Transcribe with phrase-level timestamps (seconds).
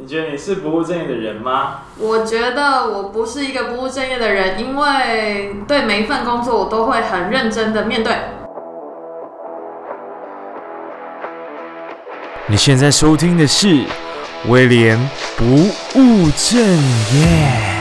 [0.00, 1.80] 你觉得你是不务正业的人吗？
[1.98, 8.14] 我觉得我不是一个不务正业的人，因为对每一份工作我都会很认真的面对。
[12.46, 13.82] 你现在收听的是
[14.46, 14.96] 威廉
[15.36, 15.44] 不
[15.98, 17.77] 务正业。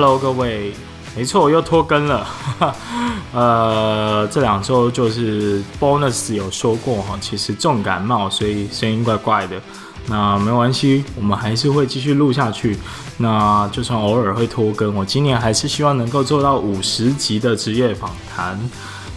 [0.00, 0.72] Hello，各位，
[1.16, 2.24] 没错，我又拖更了。
[3.34, 9.60] 呃，这两周就是 bonus 有说过哈，其实重感冒，所以声音怪怪的。
[10.06, 12.78] 那没关系，我们还是会继续录下去。
[13.16, 18.56] 那就算偶尔会拖更，我今年还是希望能够做到五十集的职业访谈。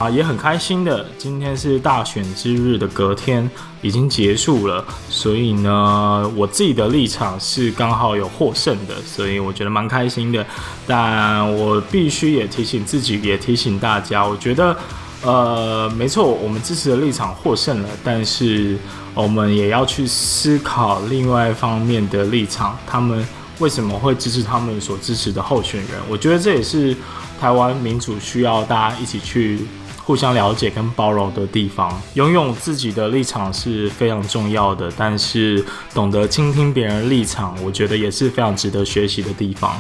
[0.01, 1.05] 啊，也很开心的。
[1.15, 3.47] 今天是大选之日的隔天，
[3.83, 10.43] 已经结束了，所以呢，我自己的立场是刚好有获胜的，所以我觉得蛮开心的。
[10.87, 14.75] 但我必须也提醒自己，也提醒大家，我觉得，
[15.21, 18.75] 呃，没错，我们支持的立场获胜了，但是
[19.13, 23.23] 我们也要去思考另外一方面的立场，他们
[23.59, 25.89] 为什么会支持他们所支持的候选人？
[26.09, 26.97] 我觉得这也是
[27.39, 29.59] 台湾民主需要大家一起去。
[30.03, 39.79] 互相了解跟包容的地方，拥有自己的立场是非常重要的，但是懂得倾听别人立场，我觉得也是非常值得学习的地方。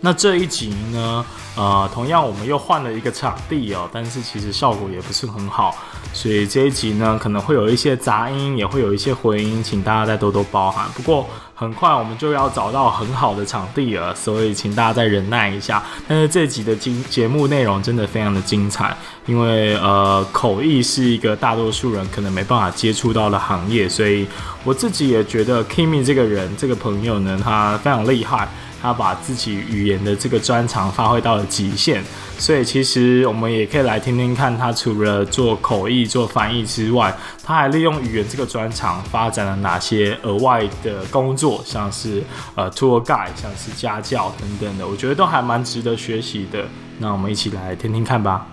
[0.00, 1.24] 那这一集呢，
[1.56, 5.74] 呃，同样我们又换了一个场地哦，但是其实效果也不是很好，
[6.12, 10.88] 所以这一集呢可能会有一些杂音，也会有一些回音，请大家再多多包涵。
[10.94, 15.82] 不过很快我们就要找到很好的场地了，所以请大家再忍耐一下。
[16.06, 18.94] 但是这集的节节目内容真的非常的精彩，
[19.26, 24.26] 因为呃口译是一个大多数人可能没办法接触到的行业，所以
[24.64, 28.48] 我自己也觉得 Kimi 这个人这个朋友呢，他非常厉害。
[28.86, 32.00] 他把自己语言的这个专长发挥到了极限，
[32.38, 42.22] 所以其实我们也可以来听听看，他除了做口译、做翻译之外，他还利用语言这个专长发展了哪些额外的工作，像是
[42.54, 46.64] 呃 tour guide，像是家教等等的，我觉得都还蛮值得学习的。
[47.00, 48.46] 那我们一起来听听看吧。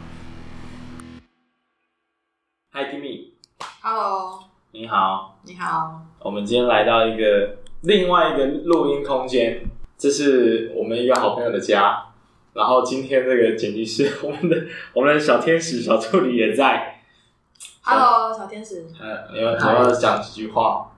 [2.72, 4.40] Hi Kimi，Hello，
[4.72, 9.62] 你好，你好，我们今天来到一个另外一个录音空间。
[9.98, 12.04] 这是我们一个好朋友的家，
[12.54, 14.58] 然后今天这个剪辑师， 我们的
[14.94, 17.02] 我们的小天使小助理也在。
[17.84, 18.86] Hello，小天使。
[19.02, 20.90] 嗯，你要你要讲几句话？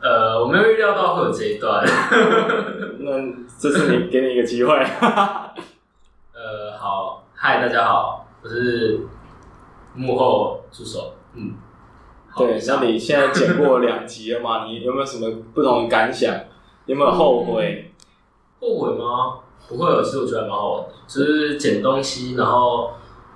[0.00, 1.84] 呃，我没有预料到会有这一段。
[3.00, 3.12] 那
[3.58, 4.74] 这是你给你一个机会。
[6.34, 9.00] 呃，好，嗨，大家好，我是
[9.94, 11.14] 幕后助手。
[11.34, 11.54] 嗯，
[12.36, 14.66] 对，那你现在剪过两集了嘛？
[14.66, 16.34] 你有没有什么不同的感想？
[16.86, 17.90] 有没有后悔？
[18.60, 19.38] 嗯后悔吗？
[19.68, 22.90] 不会有，其实我觉得还蛮好玩的，就是捡东西，然后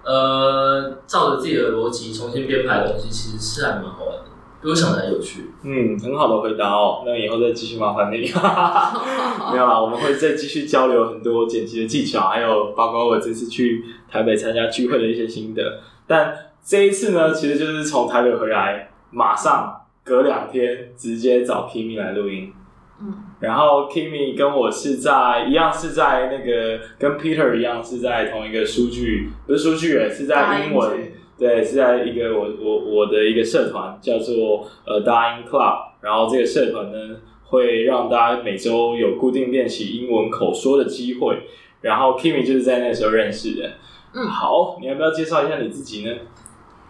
[0.05, 4.25] 呃，照着自己的逻辑重新编排的东西，其实是还蛮好玩的，
[4.63, 5.51] 比我想的还有趣。
[5.63, 7.03] 嗯，很好的回答哦。
[7.07, 8.17] 那以后再继续麻烦你。
[9.53, 15.81] 没有啦，我们会再继续交流很多剪辑的技巧，还有包括我这次去台北参加聚会的一些心得。
[16.07, 19.75] 但这一次呢，其实就是从台北回来，马上
[20.05, 22.53] 隔两天直接找 Kimi 来录音。
[23.01, 41.39] 嗯，然后 Kimi 跟我是在一样，是在那个跟 Peter 一样，是在同一个数据，不是书剧，是在英文，对，是在一个我我我的一个社团叫做呃 Dying Club，然后这个社团呢会让大家每周有固定练习英文口说的机会，
[41.81, 43.71] 然后 Kimi 就是在那时候认识的。
[44.13, 46.13] 嗯，好，你要不要介绍一下你自己呢？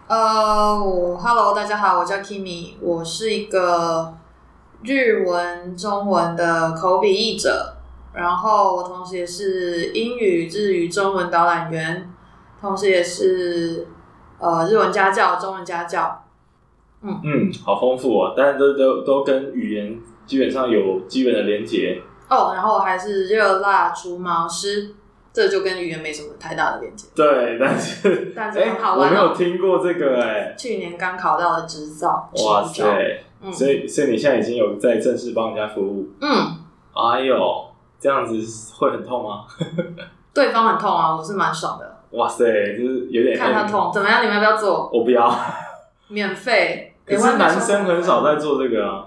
[0.07, 4.15] 呃，我 Hello，大家好，我叫 Kimi，我是一个。
[4.83, 7.75] 日文、中文的口笔译者，
[8.13, 12.09] 然后我同时也是英语、日语、中文导览员，
[12.61, 13.87] 同时也是
[14.39, 16.23] 呃日文家教、中文家教。
[17.01, 22.01] 嗯嗯，好丰富哦，但是都都都跟语言基本上有基本的连结。
[22.29, 24.95] 哦，然后我还是热辣除毛师，
[25.31, 27.07] 这就跟语言没什么太大的连结。
[27.15, 32.29] 对，但是但是很好玩哦，我没有听过这个哎，去年刚考到的执照。
[32.45, 33.23] 哇塞！
[33.41, 36.09] 嗯、所以，所以你现在已经有在正式帮人家服务。
[36.19, 36.57] 嗯，
[36.93, 37.37] 哎呦，
[37.99, 38.35] 这样子
[38.77, 39.45] 会很痛吗？
[40.33, 41.97] 对方很痛啊，我是蛮爽的。
[42.11, 42.43] 哇塞，
[42.77, 44.21] 就是有点看他痛，怎么样？
[44.23, 44.89] 你们要不要做？
[44.91, 45.33] 我不要，
[46.09, 46.95] 免费。
[47.05, 49.05] 可是男生很少在做这个啊。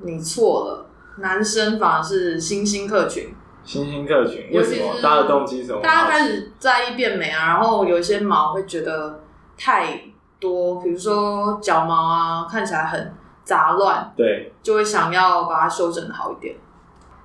[0.00, 0.86] 你错了，
[1.18, 3.34] 男生反而是新兴客群。
[3.64, 4.94] 新兴客群，为什么？
[5.02, 5.80] 大家的动机是什么？
[5.80, 9.20] 大家开始在意变美啊，然后有一些毛会觉得
[9.56, 10.00] 太
[10.40, 13.14] 多，比如说脚毛啊，看起来很。
[13.44, 16.56] 杂乱，对，就会想要把它修整的好一点。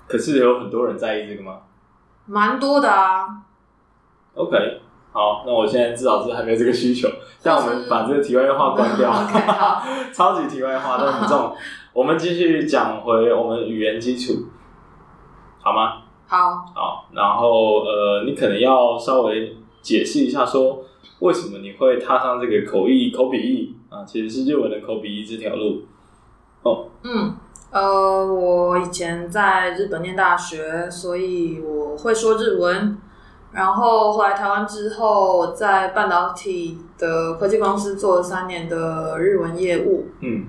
[0.08, 1.60] 可是有很多人在意这个吗？
[2.26, 3.28] 蛮多的啊。
[4.36, 4.82] OK，
[5.12, 7.10] 好，那我现在至少是还没有这个需求。
[7.42, 9.12] 但我们把这个题外话关掉，
[10.14, 11.56] 超级题外话，但很重。
[11.94, 14.46] 我们继续讲回我们语言基础，
[15.62, 16.02] 好吗？
[16.28, 16.66] 好。
[16.76, 20.84] 好，然后呃，你可能要稍微解释一下，说
[21.20, 25.84] 为什么你会踏上这个口译口笔译啊，其实是日文的口笔译这条路。
[26.64, 27.36] 哦，嗯。
[27.72, 32.98] 呃，我以前在日本念大学，所以我会说日文。
[33.52, 40.08] 然后后来台湾之后，在半导体的科技公司做了三年的日文业务。
[40.22, 40.48] 嗯。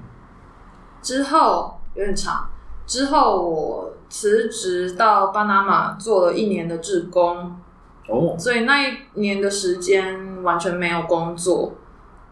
[1.03, 2.49] 之后有点长。
[2.87, 7.55] 之后我辞职到巴拿马做了一年的志工。
[8.09, 8.35] 哦。
[8.39, 11.75] 所以那一年的时间完全没有工作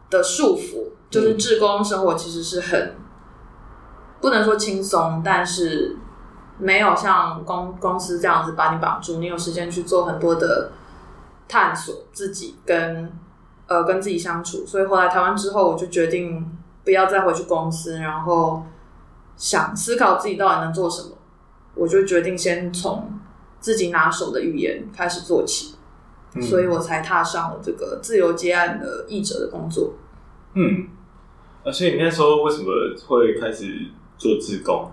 [0.09, 2.95] 的束缚，就是志工生活其实是很。
[4.21, 5.97] 不能说轻松，但是
[6.59, 10.73] 没有像公公司这样子把你绑住，你有时间去做很多的
[11.47, 13.13] 探索自己跟
[13.69, 14.67] 呃跟自己相处。
[14.67, 18.65] 所以后来台湾之后，我就决定不要再回去公司，然后
[19.37, 21.11] 想思考自己到底能做什么。
[21.77, 23.21] 我就决定先从
[23.61, 25.77] 自己拿手的语言开始做起，
[26.35, 29.93] 嗯、所以我才踏上了这个自由接案的译者的工作。
[30.55, 30.89] 嗯，
[31.63, 32.67] 而且你那时候为什么
[33.07, 33.93] 会开始？
[34.19, 34.91] 做志工，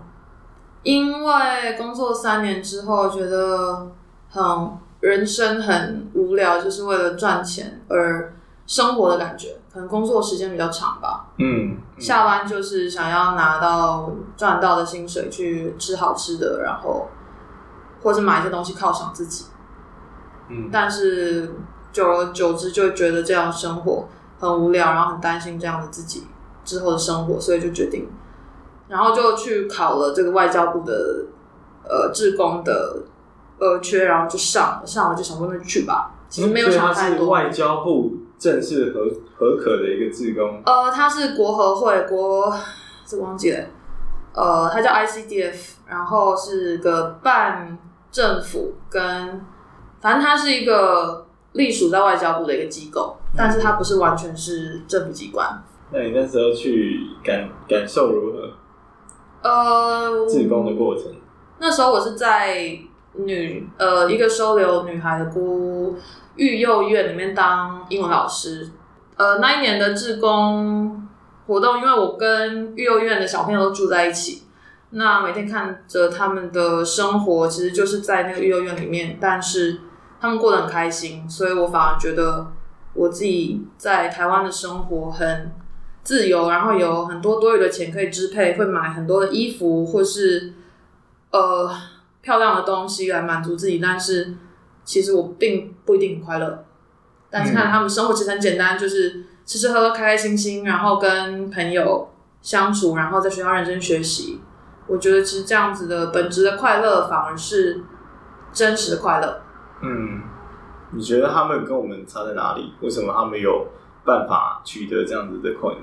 [0.82, 3.90] 因为工作三年之后觉得
[4.30, 4.70] 很
[5.00, 8.32] 人生很无聊，就是为了赚钱而
[8.66, 11.26] 生活的感觉，可能工作时间比较长吧。
[11.38, 17.08] 嗯，嗯，下班就是想要拿到赚到的薪水去吃好吃的，然后
[18.02, 19.46] 或者买一些东西犒赏自己。
[20.48, 21.52] 嗯，但是
[21.92, 24.08] 久而久之就觉得这样生活
[24.38, 26.26] 很无聊，然后很担心这样的自己
[26.64, 28.08] 之后的生活，所以就决定。
[28.88, 31.26] 然后就去考了这个外交部的
[31.88, 33.02] 呃志工的
[33.58, 36.12] 呃缺，然后就上了，上了就想说那就去吧。
[36.28, 37.26] 其实没有想太多。
[37.26, 39.06] 嗯、外交部正式合
[39.36, 40.60] 合可的一个志工。
[40.66, 42.52] 呃，他是国合会国，
[43.06, 43.64] 这忘记了。
[44.34, 47.78] 呃，他叫 ICDF，然后是个半
[48.10, 49.40] 政府跟，
[50.00, 55.62] 反正他是一个隶属在外交部的一个机构，嗯、但是他不是完全是政府机关。
[55.90, 58.50] 那你那时候去感感受如何？
[59.46, 61.04] 呃，志工的过程。
[61.58, 62.78] 那时候我是在
[63.14, 65.96] 女呃一个收留女孩的孤
[66.34, 68.68] 育幼院里面当英文老师。
[69.16, 71.08] 呃，那一年的志工
[71.46, 74.42] 活动，因为我跟育幼院的小朋友都住在一起，
[74.90, 79.80] 那每天看着他们的生活，其实就是在那个育幼院里面，但是
[80.20, 82.48] 他们过得很开心，所以我反而觉得
[82.92, 85.52] 我自己在台湾的生活很。
[86.06, 90.52] 自由，然后有很多多余的钱可以支配，会买很多的衣服或是
[91.32, 91.68] 呃
[92.22, 93.80] 漂亮的东西来满足自己。
[93.80, 94.32] 但是
[94.84, 96.64] 其实我并不一定很快乐。
[97.28, 102.08] 但是看他们生活其实很简单，就是吃吃喝喝，开开心心，然后跟朋友
[102.40, 104.40] 相处，然后在学校认真学习。
[104.86, 107.82] 我觉得其实这样子的本质的快乐反而是
[108.52, 109.42] 真实的快乐。
[109.82, 110.22] 嗯，
[110.92, 112.72] 你觉得他们跟我们差在哪里？
[112.80, 113.66] 为什么他们有
[114.06, 115.78] 办法取得这样子的快乐？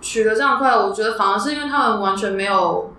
[0.00, 2.92] 取得这样的快乐，我觉得反而是因为他们完全没有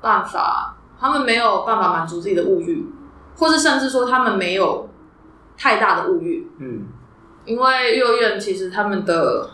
[0.00, 2.84] 办法，他们没有办法满足自己的物欲，
[3.36, 4.88] 或是甚至说他们没有
[5.56, 6.50] 太大的物欲。
[6.58, 6.86] 嗯，
[7.44, 9.50] 因为幼儿园其实他们的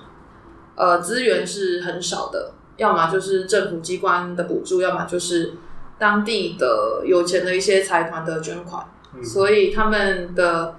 [0.76, 5.52] 呃资源是很少的，要么就是政府机关的补助，要么就是
[5.98, 8.82] 当地的有钱的一些财团的捐款，
[9.14, 10.76] 嗯，所以他们的。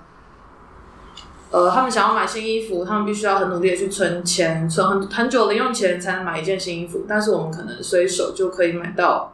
[1.51, 7.05] 呃，他们想要买新衣服，他们必须要很努力的去存钱，存很很久的零用钱才能买一件新衣服。
[7.09, 9.33] 但是我们可能随手就可以买到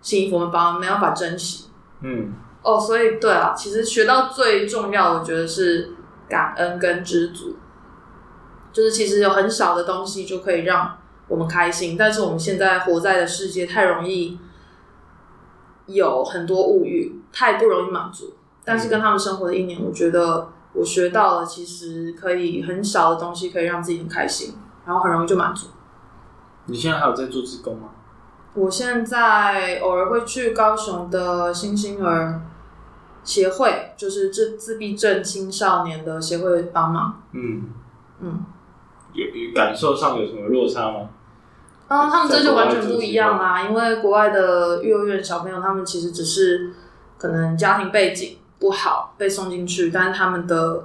[0.00, 1.66] 新衣服，我们把没有办法珍惜。
[2.00, 5.92] 嗯，哦，所以对啊，其实学到最重要的，我觉得是
[6.28, 7.54] 感恩跟知足。
[8.72, 14.36] 就是其实有很少的东西就可以让我们开心，但是我们现在活在的世界太容易
[15.86, 18.34] 有很多物欲，太不容易满足。
[18.64, 20.48] 但是跟他们生活的一年，我觉得。
[20.74, 24.54] 我学到了，其实可以很少的东西可以让自己很开心，
[24.86, 25.66] 然后很容易就满足。
[26.66, 27.90] 你现在还有在做志工吗？
[28.54, 32.40] 我现在偶尔会去高雄的新星儿
[33.24, 37.22] 协会，就是自自闭症青少年的协会帮忙。
[37.32, 37.64] 嗯
[38.20, 38.44] 嗯，
[39.12, 39.24] 有
[39.54, 41.08] 感受上有什么落差吗？
[41.88, 46.72] 啊，他们这就完全不一样啦，因为国外的幼儿园小朋友，他们其实只是
[47.18, 48.38] 可能家庭背景。
[48.62, 50.84] 不好被送进去，但是他们的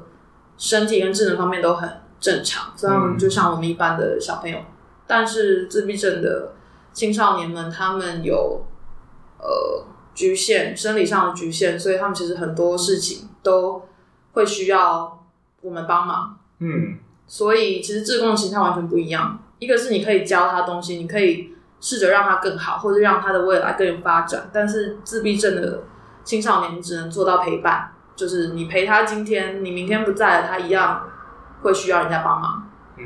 [0.58, 1.88] 身体跟智能方面都很
[2.20, 4.58] 正常，所以他们就像我们一般的小朋友。
[4.58, 4.66] 嗯、
[5.06, 6.54] 但是自闭症的
[6.92, 8.66] 青少年们，他们有
[9.38, 13.84] 呃局限，生理上的局限，所以他们其实很多事情都
[14.32, 15.24] 会需要
[15.62, 16.36] 我们帮忙。
[16.58, 19.38] 嗯，所以其实自贡的形态完全不一样。
[19.60, 24.50] 一个是你可以教他东西，你可以试着让他更好，或者让他的未来更有发展。
[24.52, 25.84] 但是自闭症的
[26.28, 31.08] 青少年只能做到陪伴，就是你陪他今天，你明天不在了，他一样
[31.62, 32.70] 会需要人家帮忙。
[32.98, 33.06] 嗯，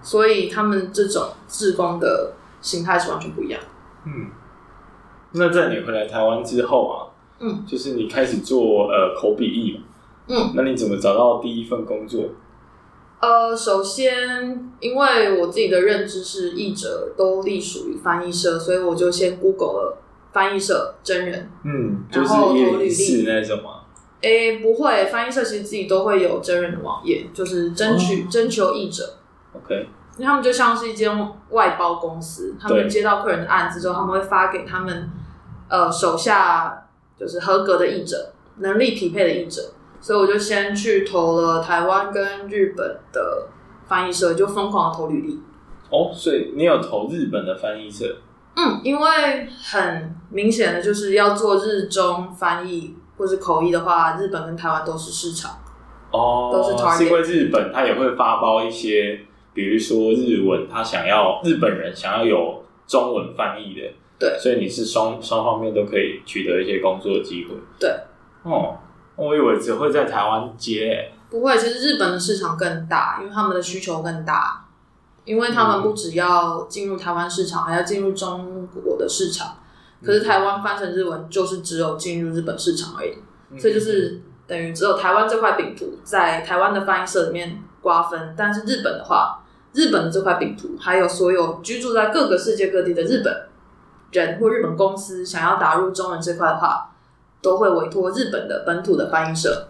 [0.00, 3.60] 所以他们这种志工的形态是完全不一样。
[4.06, 4.30] 嗯，
[5.32, 6.94] 那在你回来台湾之后啊，
[7.40, 9.84] 嗯，就是你开始做呃口笔译嘛，
[10.28, 12.22] 嗯，那你怎么找到第一份工作？
[13.20, 19.98] 呃，首先，因为我自己的认知是译者都隶属于翻译社，所以我就先 Google 了
[20.34, 23.80] 翻译社真人，嗯，就是然后投履历是那种吗？
[24.20, 29.18] 诶，不会，翻译社其实自己都会有真人的网页，就是争取、哦、征求译者。
[29.54, 29.86] OK，
[30.16, 31.10] 因为他们就像是一间
[31.50, 35.10] 外包公司，他们接到客人的案子之后，他们会发给他们
[35.68, 39.62] 呃手下就是合格的译者，能力匹配的译者。
[40.00, 43.48] 所以我就先去投了台湾跟日本的
[43.86, 45.40] 翻译社，就疯狂的投履历。
[45.90, 48.16] 哦，所以你有投日本的翻译社？
[48.56, 55.58] 嗯，因为很明显的就是要做日中翻译或是口译的话，日本跟台湾都是市场。
[56.10, 56.98] 哦，都是 target。
[56.98, 59.20] 是因为日本他也会发包一些，
[59.52, 67.54] 比如说日文，他想要日本人想要有中文翻译的，对，所以你是双双方面都可以取得一些工作的机会。
[67.78, 67.90] 对，
[68.44, 68.76] 哦。
[69.16, 70.88] 我以为只会在台湾接。
[70.88, 74.63] 欸，不会，其实日本的市场更大，因为他们的需求更大，
[75.24, 79.56] 因为他们不只要进入台湾市场，还要进入中国的市场。
[80.04, 88.34] 可是台湾翻成日文就是只有进入日本市场而已，所以就是等于只有台湾这块饼图在台湾的翻译社里面瓜分。
[88.36, 93.46] 但是日本的话，日本的这块饼图还有所有居住在各个世界各地的日本
[94.12, 96.90] 人或日本公司想要打入中文这块的话。
[97.44, 99.68] 都会委托日本的本土的翻译社。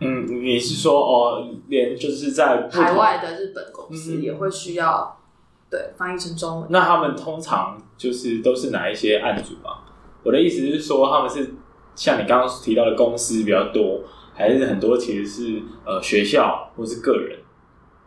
[0.00, 6.68] 嗯，你是说哦，连就是在海外的日本公司也会需要、嗯、对翻译成中文。
[6.70, 9.84] 那他们通常就是都是哪一些案主啊？
[10.22, 11.54] 我的意思是说，他们是
[11.94, 14.00] 像你刚刚提到的公司比较多，
[14.34, 17.38] 还是很多其实是呃学校或是个人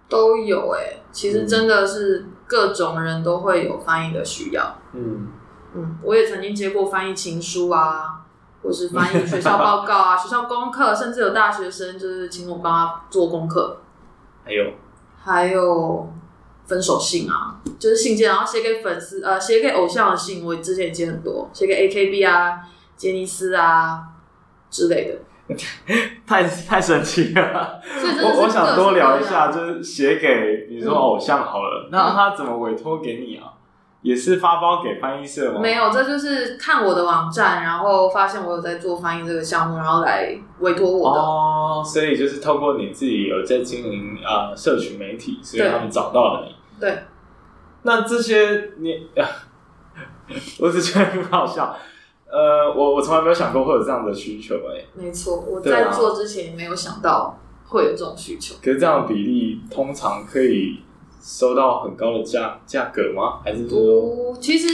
[0.09, 0.79] 都有、欸？
[0.79, 4.79] 哎，其实真的是各种人都会有翻译的需要。
[4.93, 5.27] 嗯
[5.75, 8.22] 嗯，我也曾经接过翻译情书啊。
[8.63, 13.81] 或是翻译学校报告啊， 学校功课，甚至有大学生就是请我帮他做功课。
[14.45, 14.71] 还有，
[15.23, 16.11] 还有
[16.65, 22.61] 分手信啊，就是信件，然后写给粉丝，呃，写给偶像的信，我之前也接很多，写给 AKB 啊、
[22.95, 24.01] 杰尼斯啊
[24.69, 25.19] 之类的。
[26.25, 27.81] 太太神奇了！
[28.23, 33.51] 我我想多聊一下，就是写给比如说偶像好了，嗯、那他怎么委托给你啊？
[34.03, 35.61] 也是发包给翻译社吗？
[35.61, 41.21] 没有，这就是看我的网站，然后发现我有在做翻译这个项目，然后来委托我的。
[41.21, 46.53] 哦，所以就是透过你自己有在经营啊、呃、社群媒体，所以他们找到了你。
[46.79, 46.99] 对。
[47.83, 49.07] 那这些你，
[50.59, 51.73] 我只觉得很好笑。
[52.25, 54.85] 呃，我我从来没有想过会有这样的需求、欸，哎。
[54.95, 58.55] 没错，我在做之前也没有想到会有这种需求。
[58.61, 60.83] 可是这样的比例通常可以。
[61.23, 63.39] 收到很高的价价格吗？
[63.45, 63.79] 还是说？
[63.79, 64.67] 不，其实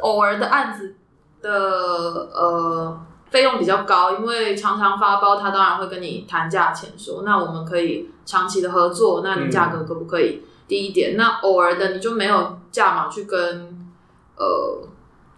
[0.00, 0.94] 偶尔的案子
[1.42, 2.98] 的呃
[3.30, 11.14] 费用比较高，因为常常发包，他当然会跟你谈价钱，说那我们可以长期的合作，那你价格可不可以低一点？
[11.14, 13.92] 嗯、那偶尔的你就没有价码去跟
[14.36, 14.88] 呃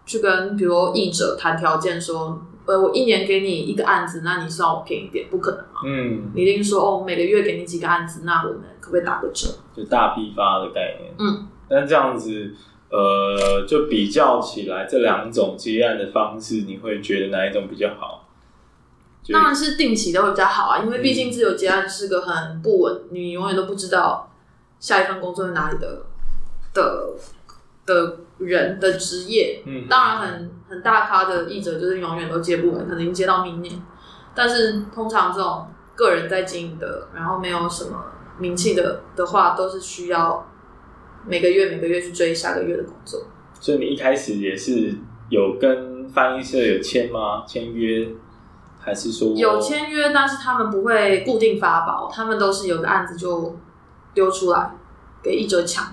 [0.06, 2.40] 去跟比如译者谈条件说。
[2.66, 5.80] 呃，我一年给你一个案子，那你算我便宜点，不可能嘛？
[5.84, 9.48] 嗯，你一定说哦，每个月给你几个案子，那我们可不可以打个折？
[9.74, 11.14] 就大批发的概念。
[11.18, 12.52] 嗯，但这样子，
[12.90, 18.28] 呃，就比较起来，这两种接案的方式，你会觉得哪一种比较好？
[19.32, 24.30] 当然是定期的会比较好啊，因为毕竟自由接案是个很不稳，嗯、你永远都不知道
[24.78, 26.02] 下一份工作在哪里的
[26.74, 27.14] 的
[27.86, 29.62] 的人的职业。
[29.64, 30.54] 嗯，当然很。
[30.66, 33.80] 很大咖的译者就是永远都接不完，可能接到明年。
[34.34, 38.02] 但是通常这种个人在经营的，然后没有什么
[38.38, 40.46] 名气的的话，都是需要
[41.26, 43.20] 每个月每个月去追下个月的工作。
[43.60, 44.94] 所以你一开始也是
[45.30, 47.44] 有跟翻译社有签吗？
[47.46, 48.08] 签约
[48.78, 50.10] 还是说有签约？
[50.12, 53.56] 但是他们不会固定发包，他们都是有个案子就
[54.12, 54.70] 丢出来
[55.22, 55.86] 给译者抢。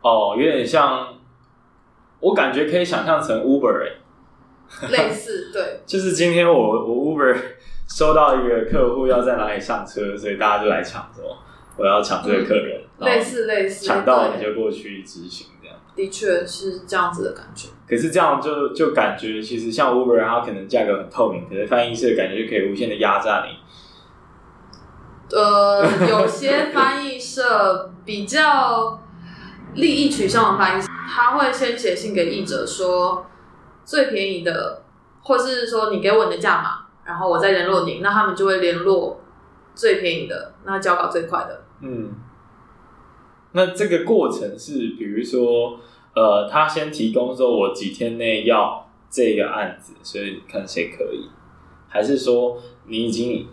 [0.00, 1.06] 哦，有点像，
[2.20, 3.92] 我感觉可以想象成 Uber 欸。
[4.90, 7.36] 类似对， 就是今天我我 Uber
[7.88, 11.38] 收到一个客户要在哪里上车，所以大家就来抢，说
[11.76, 15.76] 我要抢这个客人，类似类似，抢到你就过去执行这样。
[15.94, 17.68] 的确是这样子的感觉。
[17.88, 23.56] 可是这样就就感觉，其实像 Uber，它可能价格很透明，可是翻译社感觉就可以无限的压榨你。
[25.36, 29.02] 呃， 有些翻译社比较
[29.74, 33.26] 利益取向的翻译，他会先写信给译者说
[33.84, 34.82] 最便宜的，
[35.22, 39.20] 或是说你给我你的价码，然后我再联络你，那他们就会联络
[39.74, 41.62] 最便宜的，那交稿最快的。
[41.80, 42.14] 嗯，
[43.52, 45.78] 那这个过程是，比如说，
[46.14, 51.28] 呃，他先提供说我几天内要这个案子，所以看谁可以，
[51.88, 53.46] 还是说你已经。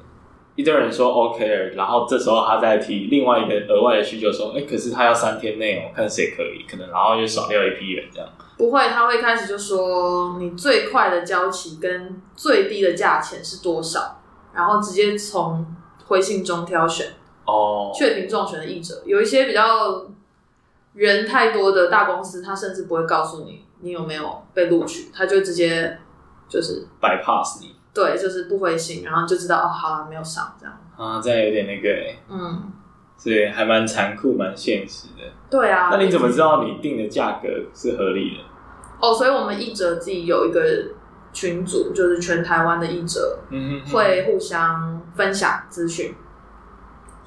[0.55, 14.21] 一堆人说 OK 了，然后这时候他再提另外一个额外的需求，说：“哎、可是他要三天内哦，看谁可以，可能然后就少掉一批人这样。”不会，他会开始就说你最快的交期跟最低的价钱是多少，
[14.53, 15.65] 然后直接从
[16.05, 17.07] 回信中挑选
[17.45, 19.01] 哦，确评中选的译者。
[19.05, 20.05] 有一些比较
[20.93, 25.99] 人太多的大公司，他甚至不会告诉你你有没有被录取，他就直接
[26.47, 27.75] 就是 bypass 你。
[27.93, 30.75] 对，就是不回信，然后就知道哦，好了，没有上这样。
[30.97, 32.17] 啊，这样有点那个哎。
[32.29, 32.71] 嗯。
[33.15, 35.23] 所以还蛮残酷，蛮现实的。
[35.49, 35.89] 对啊。
[35.91, 38.43] 那你怎么知道你定的价格是合理的？
[38.99, 40.61] 哦，所以我们译者自己有一个
[41.31, 46.15] 群组，就是全台湾的译者，嗯哼，会互相分享资讯。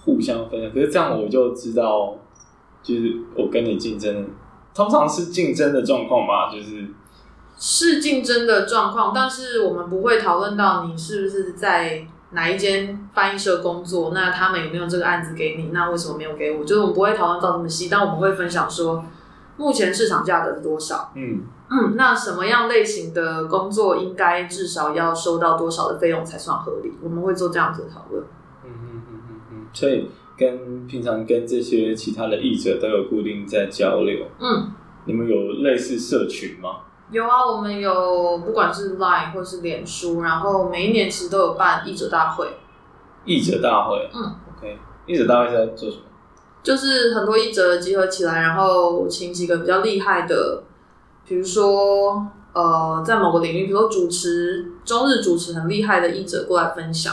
[0.07, 2.17] 互相分享，可是这样我就知道，
[2.83, 4.27] 就是我跟你竞争，
[4.75, 6.87] 通常是竞争的状况吧，就是。
[7.59, 16.63] 是竞争的状况，但是我们不会讨论到你是不是在哪一间翻译社工作，那他们有没有这个案子给你，那为什么没有给我？
[16.63, 19.03] 就是我们不会讨论到这么细，但我们会分享说
[19.57, 21.11] 目前市场价格是多少。
[21.15, 26.93] 嗯嗯，那什么样类型的工作应该至少要收到多少的费用才算合理？
[27.03, 28.23] 我们会做这样子的讨论。
[29.77, 34.27] 所以跟平常跟这些其他的译者都有固定在交流。
[34.41, 34.73] 嗯，
[35.05, 36.79] 你们有类似社群吗？
[37.11, 42.49] 有啊，我们有不管是 Line 或是脸书，然后每一年其实都有办译者大会。
[43.27, 46.03] 译者大会，嗯，OK，译者大会是在做什么？
[46.63, 50.63] 就是很多译者集合起来，然后请几个比较厉害的，
[51.27, 57.13] 比如说呃，在某个领域，比如说主持中日主持很厉害的译者过来分享，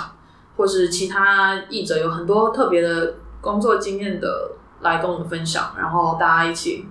[0.57, 6.85] 或是其他译者有很多特别的工作经验的来跟我们分享，然后大家一起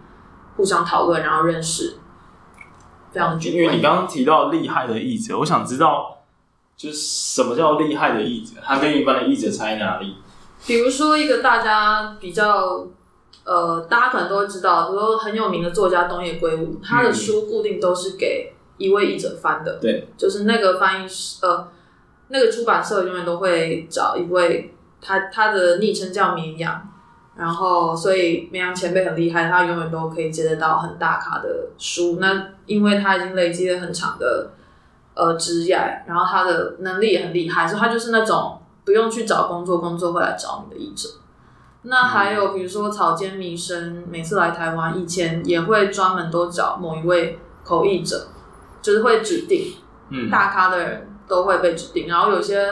[0.57, 1.95] 互相讨论，然后认识。
[3.15, 6.23] 这样子，因为你刚刚提到厉害的译者，我想知道，
[6.75, 8.55] 就是什么叫厉害的译者？
[8.65, 10.17] 他跟一般的译者差在哪里？
[10.67, 12.87] 比如说一个大家比较，
[13.45, 21.69] 呃，大家可能都会知道，比如说很有名的作家东野圭吾，他的书固定都是给一位译者翻的，对、嗯，就是那个翻译师，呃，
[22.29, 26.89] 那个出版社永远都会找一位，他他的昵称叫绵羊。
[27.35, 32.19] 然后，所以绵羊前辈很厉害，他永远都可以接得到很大咖的书。
[32.21, 34.51] 那因为他已经累积了很长的
[35.15, 35.75] 呃职业，
[36.07, 41.09] 然后他的能力也很厉害，所以他就是那种不用去找工作，工作会来找你的译者。
[41.85, 48.27] 那还有比如说草间弥生，每次来台湾以前也会专门都找某一位口译者，
[48.83, 49.73] 就是会指定，
[50.11, 52.09] 嗯，大咖的人都会被指定。
[52.09, 52.71] 然后有些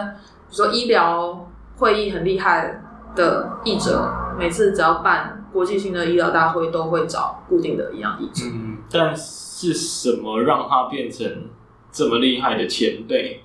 [0.50, 2.82] 比如说医疗会议很厉害
[3.14, 4.16] 的译者。
[4.38, 8.46] 每次只要办国际性的医疗大会，都会找固定的一样译者。
[8.46, 11.50] 嗯，但是什么让他变成
[11.92, 13.42] 这么厉害的前辈？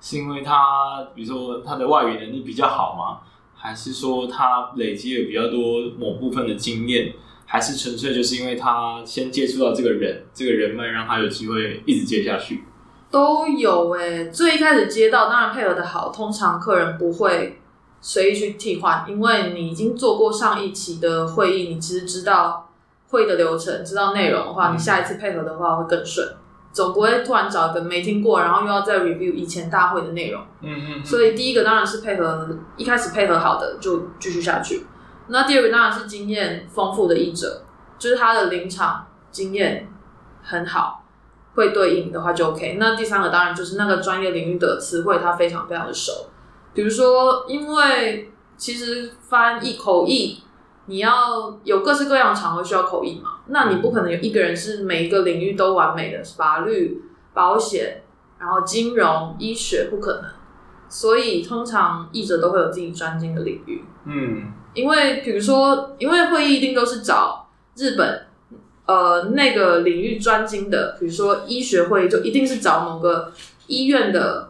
[0.00, 3.26] 是因为他，比如说他的外语能力比较好吗？
[3.52, 7.12] 还是说他累积了比较多某部分的经验？
[7.44, 12.62] 还是纯粹就是因为他先接触到这个人，这个人脉让他有机会一直接下去？
[13.10, 17.60] 都有诶、欸，最一开始接到，当然配合的好，通常客人不会。
[18.00, 22.70] 随意去替换，因为你已经做过上一期的会议，你其实知道
[23.08, 26.24] 会议的流程，知道内容的话，你下一次配合的话会更顺。
[26.70, 30.40] 总不会突然找一个没听过，然后又要再 review 以前大会的内容。
[30.60, 31.04] 嗯嗯。
[31.04, 34.86] 所以第一个当然是配合，一开始配合好的就继续下去。
[35.26, 37.64] 那第二个当然是经验丰富的译者，
[37.98, 39.88] 就是他的临场经验
[40.40, 41.02] 很好，
[41.58, 42.76] 会对应的话就 OK。
[42.78, 46.30] 那第三个当然就是那个专业领域的词汇他非常非常的熟。
[46.72, 50.40] 比如说，因为其实翻译口译，
[50.86, 57.02] 你要有各式各样的场合需要口译嘛，那你不可能有一个人是每一个领域都完美的，法律、
[57.34, 58.02] 保险，
[58.38, 60.30] 然后金融、医学不可能，
[60.88, 63.84] 所以通常译者都会有自己专精的领域。
[64.04, 68.27] 嗯，因为比如说，因为会议一定都是找日本
[68.88, 73.32] 呃那个领域专精的，比如说医学会议就一定是找某个
[73.68, 74.48] 医院的。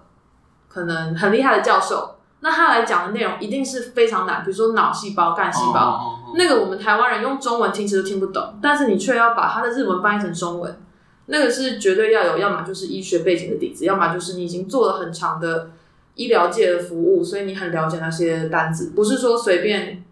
[0.70, 10.80] 可能很厉害的教授，那他来讲的内容一定是非常难，比如说脑细胞、干细胞，哦哦哦那个我们台湾人用中文听其实都听不懂，但是你却要把他的日文翻译成中文，
[11.26, 15.70] 那个是绝对要有，要么就是医学背景的底子，要么就是你已经做了很长的
[16.14, 20.04] 医疗界的服务，所以你很了解那些单子，不是说随便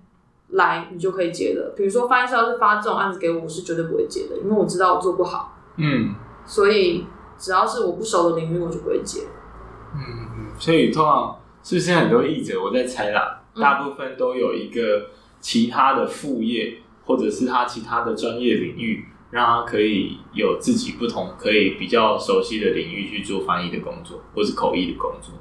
[0.49, 1.75] 来你就可以接的。
[1.77, 5.57] 比如说翻译师要是发这种案子给我，我是绝对不会接的，因为我知道我做不好。
[5.77, 6.15] 嗯
[6.47, 7.05] 所以
[7.37, 9.23] 只要是我不熟的领域，我就不会接。
[9.95, 10.01] 嗯
[10.39, 15.07] 嗯，所以通常是不是很多译者，我在猜啦，嗯大部分都有一个
[15.41, 25.35] 其他的副业，或者是他其他的专业领域，让他可以有自己不同、可以比较熟悉的领域去做翻译的工作，或是口译的工作。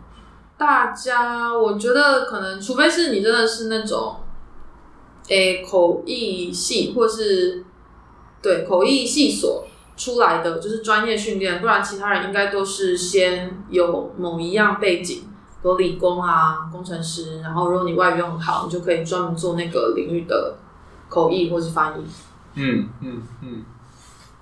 [0.58, 4.16] 大家，我觉得可能，除非是你真的是那种，
[5.28, 7.66] 诶、口译系或是
[8.42, 9.66] 对口译系所
[9.98, 15.24] 出来的，就是专业训练，不然其他人应该都是先有某一样背景，
[15.64, 20.58] 有理工啊、工程师，然后如果你外语用很好，你就可以专门做那个领域的
[21.10, 22.04] 口译或是翻译。
[22.56, 23.66] 嗯嗯嗯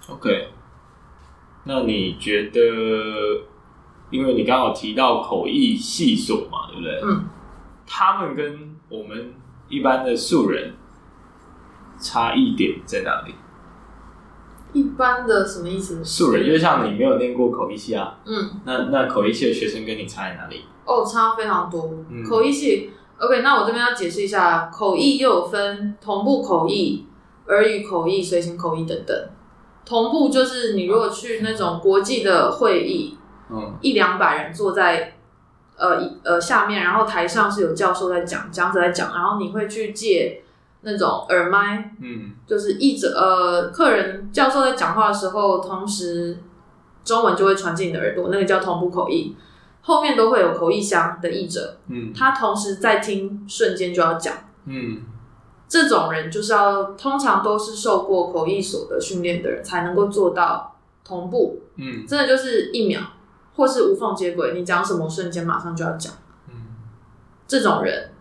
[0.09, 0.49] ，OK。
[1.65, 2.59] 那你觉得，
[4.09, 7.01] 因为你刚好提到口译系所嘛，对不对？
[7.03, 7.29] 嗯。
[7.85, 9.33] 他们跟我们
[9.73, 10.73] 一般的素人
[11.99, 13.33] 差异点在哪里？
[14.73, 16.03] 一般的什么意思？
[16.03, 18.51] 素人就像你没有念过口译系啊，嗯。
[18.65, 20.65] 那那口译系的学生跟你差在哪里？
[20.85, 21.89] 哦，差非常多。
[22.09, 27.07] 嗯口译系，OK，那我这边要解释一下，口译又有分同步口译、
[27.47, 29.29] 耳语口译、随行口译等等。
[29.85, 33.17] 同步就是你如果去那种国际的会议，
[33.49, 35.12] 嗯一两百人坐在
[35.83, 40.41] 呃一呃下面，然后台上是有教授在讲，讲者在讲，然后你会去借
[40.81, 46.37] 那种耳麦，嗯就是译者呃客人教授在讲话的时候，同时
[47.03, 49.35] 中文就会传进你的耳朵，那个叫同步口译。
[49.85, 54.33] 后面都会有口译箱的译者，嗯他同时在听，瞬间就要讲。
[54.65, 55.01] 嗯
[55.67, 63.01] 这种人就是要通常都是受过口译所的训练的人才能够做到同步，嗯真的就是一秒
[63.55, 66.13] 或是无缝接轨，你讲什么瞬间马上就要讲。
[66.47, 66.55] 嗯
[67.47, 68.11] 这种人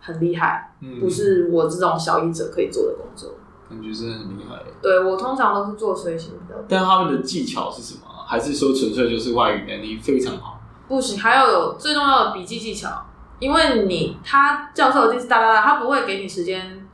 [0.00, 3.34] 很厉害，嗯，不是我这种小译者可以做的工作。
[3.68, 4.62] 感觉真的很厉害。
[4.82, 8.26] 对我通常都是做随行的，但他们的技巧是什么啊？
[8.26, 10.60] 还是说纯粹就是外语能力非常好？
[10.88, 13.06] 不行，还要有最重要的笔记技巧，
[13.38, 16.86] 因为你他教授一定是哒哒哒，他不会给你时间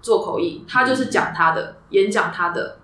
[0.00, 2.78] 做口译，他就是讲他的、演讲他的，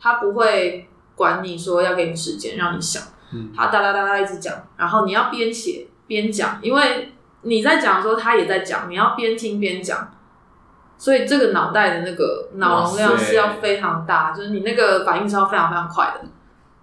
[0.00, 7.12] 他不会管你说要给你时间让你想，嗯他哒哒哒哒一直讲，然后你要边写边讲，因为
[7.42, 10.12] 你在讲的时候他也在讲，你要边听边讲，
[10.96, 16.28] 所以这个脑袋的那个脑容量是要非常大，就是你那个反应是要非常非常快的。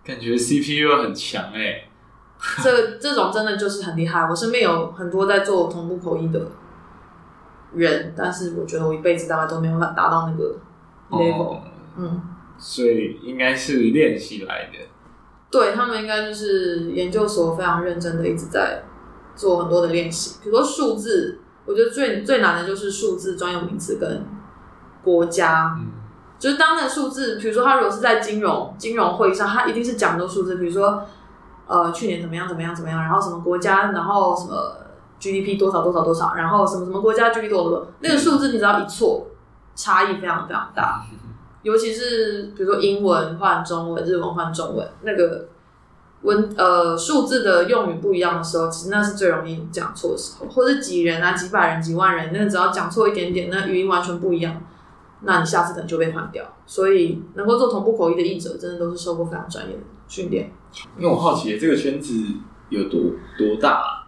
[0.04, 1.86] 感觉 CPU 很强哎。
[2.62, 4.28] 这这种真的就是很厉害。
[4.30, 6.46] 我身边有很多在做同步口译的
[7.74, 10.58] 人，但是我觉得我一辈子大概都没有办法达到那个
[11.10, 11.54] level。
[11.54, 11.62] 哦
[11.96, 12.22] 嗯，
[12.58, 14.80] 所以应该是练习来的。
[15.54, 18.84] 对他们应该就是研究所非常认真的一直在
[19.36, 24.26] 做很多的练习，比如说数字，我觉得最最难的就是数字专有名词跟
[25.04, 25.78] 国家。
[25.80, 25.92] 嗯
[26.40, 31.02] 就是当那个数字，比如说他如果是在金融金融会议上，他一定是讲很多数字，比如说
[31.68, 34.76] 呃去年怎么样怎么样怎么样，然后什么国家，然后什么
[35.22, 39.28] GDP 多少多少多少，然后什么什么国家 GDP 多少多少，那个数字你只要一错，
[39.74, 41.02] 差异非常非常大。
[41.64, 45.48] 尤其是比如说英文换中文，日文换中文，那个
[46.22, 54.62] 文呃数字的用语不一样的时候，其实那是最容易讲错的时候，或者几人啊、几百人、几万人，那只要讲错一点点，那语音完全不一样。
[55.26, 60.52] 那你下次可能就被换掉，所以能够做同步口译的译者，真的都是受过非常专业的训练。
[60.98, 62.14] 因为我好奇这个圈子
[62.68, 63.00] 有多
[63.38, 64.04] 多大啊？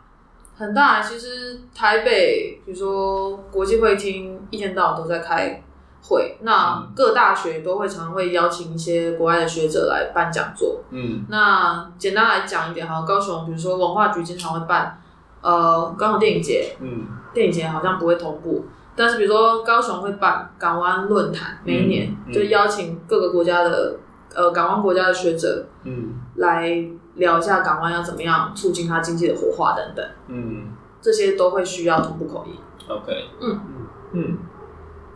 [0.58, 5.63] 很大，其实台北，比如说国际会议厅，一天到晚都在开
[6.08, 10.84] 会，那各大学都会常常会邀请一些国外的学者来办讲座。
[10.91, 11.26] 嗯。
[11.30, 15.02] 那简单来讲一点，哈，高雄比如说文化局经常会办，
[15.41, 17.08] 呃，高雄电影节，嗯。
[17.34, 18.65] 电影节好像不会同步，
[18.96, 22.18] 但是比如说高雄会办港湾论坛，每一年、嗯。
[22.28, 23.98] 嗯就邀请各个国家的
[24.34, 26.13] 呃港湾国家的学者嗯。
[26.36, 26.70] 来
[27.15, 30.68] 聊一下港湾要怎么样促进它经济的活化等等，嗯。
[31.02, 32.60] 这些都会需要同步口译。
[32.88, 33.88] ，OK，嗯嗯。
[34.13, 34.38] 嗯，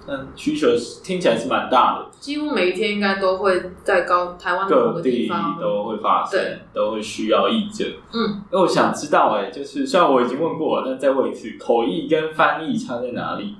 [0.10, 0.68] 那需求
[1.04, 6.40] 听起来是蛮大的，几乎每一天应该都会在高台湾的某个各地地方，都会发生，
[6.74, 7.86] 都会需要译者。
[8.12, 13.56] 嗯，那我想知道、欸，哎，就是虽然我已经问过了，但再问一次，口译跟翻译差在哪里？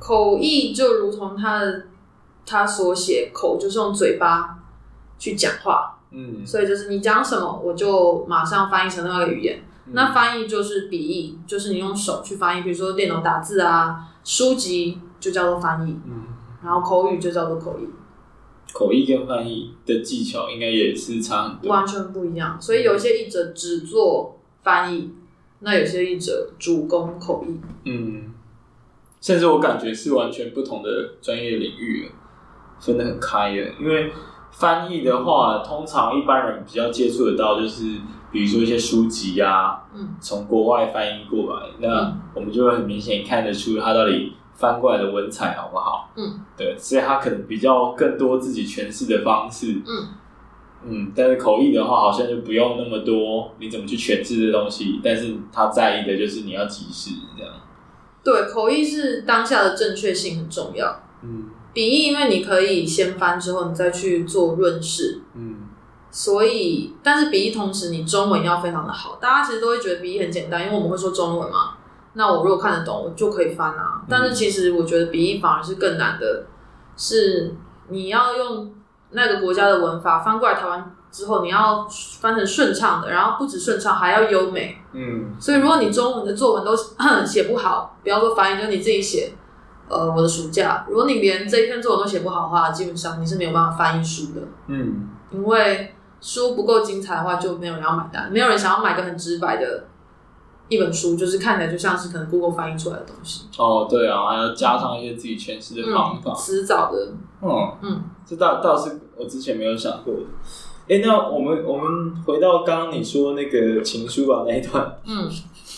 [0.00, 1.84] 口译就如同他的
[2.44, 4.58] 它所写，口就是用嘴巴
[5.18, 6.44] 去讲话，嗯。
[6.44, 9.62] 所以就是你讲什么，我就马上翻译成那个语言。
[9.92, 16.22] 那翻译就是笔译，就是你用手去翻译，比如说电脑打字啊，书籍就叫做翻译，嗯，
[16.62, 17.88] 然后口语就叫做口译。
[18.74, 22.60] 口译跟翻译的技巧应该也是差很多，完全不一样。
[22.60, 25.14] 所以有些译者只做翻译，
[25.60, 27.58] 那有些译者主攻口译。
[27.84, 28.34] 嗯，
[29.18, 32.12] 甚至我感觉是完全不同的专业领域了，
[32.78, 33.62] 分得很开的。
[33.80, 34.12] 因为
[34.50, 37.98] 翻译的话，通常一般人比较接触得到，就是
[38.30, 44.34] 比如说一些书籍啊，嗯，从国外翻译过来，那我们就会很明显看得出它到底。
[44.54, 46.10] 翻过来的文采好不好？
[46.16, 49.82] 嗯，对，所以他可能比较更多自己诠释的方式。
[49.86, 50.08] 嗯
[50.86, 55.00] 嗯，但是口译的话，好像就不用那么多，你怎么去诠释这东西？
[55.02, 57.52] 但是他在意的就是你要及时这样。
[58.22, 61.00] 对，口译是当下的正确性很重要。
[61.22, 65.22] 嗯，笔译因为你可以先翻之后，你再去做润饰。
[65.34, 65.68] 嗯，
[66.10, 69.16] 所以，但是笔译同时你中文要非常的好。
[69.16, 71.76] 大家其实都会觉得笔译很简单，因为我们会说中文嘛。
[72.14, 74.02] 那我如果看得懂，我就可以翻啊。
[74.08, 76.46] 但是其实我觉得笔译反而是更难的，
[76.96, 77.54] 是
[77.88, 78.72] 你要用
[79.10, 81.86] 那个国家的文法翻过来台湾之后，你要
[82.20, 84.76] 翻成顺畅的，然后不止顺畅，还要优美。
[84.92, 86.74] 嗯，所以如果你中文的作文都
[87.26, 89.32] 写不好，不要说翻译，就你自己写。
[89.86, 94.40] 呃，我的暑假，如果你连这一篇作文都写不好的话，基本上你是没有办法翻译书的。
[94.66, 99.84] 嗯，因为书不够精彩的话，就没有人要买单，没有人想要买个很直白的。
[100.68, 110.20] 一本书就是看起来就像是可能 Google 翻译出来的东西哦，对啊，还要加上一些自己诠释的方法，词藻的，嗯嗯，这倒倒是我之前没有想过的。
[110.88, 115.30] 哎，那我们我们回到刚刚你说那个情书吧那一段，嗯，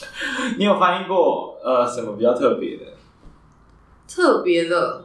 [0.59, 2.85] 你有翻译过呃什么比较特别的？
[4.09, 5.05] 特别的，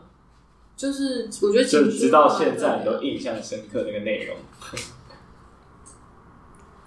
[0.78, 4.38] 就是我觉得就直到现在你都印象深刻那个内容，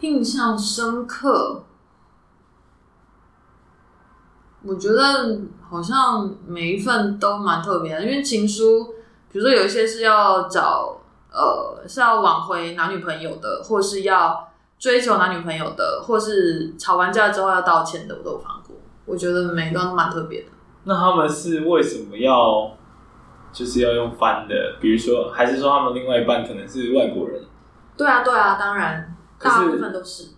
[0.00, 1.64] 印象深刻。
[4.66, 8.84] 我觉得好像每一份都蛮特别的，因为情书，
[9.30, 11.00] 比如说有一些是要找
[11.30, 14.48] 呃是要挽回男女朋友的，或是要
[14.78, 18.76] 追求男女朋友的，或是吵完架之后要道歉的，我都有翻过。
[19.04, 20.46] 我觉得每一段都蛮特别的。
[20.84, 22.70] 那他们是为什么要
[23.52, 24.76] 就是要用翻的？
[24.80, 27.42] 比如说，还是说他们另外一半可能是外国人？
[27.96, 30.33] 对啊，对啊，当然，大部分都是。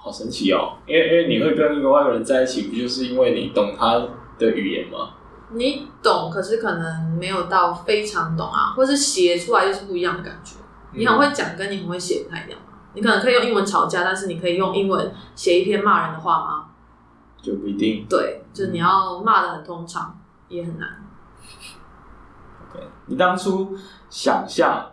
[0.00, 0.78] 好神奇哦！
[0.86, 4.00] 因为因为你会跟一个外国人在一起，不就是因为你懂他
[4.38, 5.10] 的语言吗？
[5.50, 10.56] 你懂，可是可能没有到非常懂啊，或是写出来就是不一样的感觉。
[10.94, 12.58] 你很会讲，跟你很会写不太一样。
[12.94, 16.66] 你可能可以用英文吵架，但是你可以用英文写一篇骂人的话吗？
[17.42, 18.06] 就不一定。
[18.08, 20.88] 对，就是你要骂的很通畅，也很难。
[22.70, 23.76] OK，你当初
[24.08, 24.84] 想象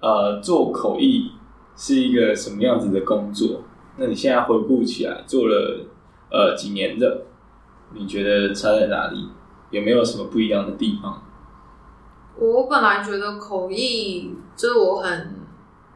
[0.00, 1.32] 呃做口译
[1.76, 3.62] 是一个什么样子的工作？
[3.98, 5.84] 那你现在回顾起来，做了
[6.30, 7.22] 呃几年的，
[7.92, 9.28] 你觉得差在哪里？
[9.70, 11.22] 有没有什么不一样的地方？
[12.38, 15.34] 我本来觉得口译就是我很，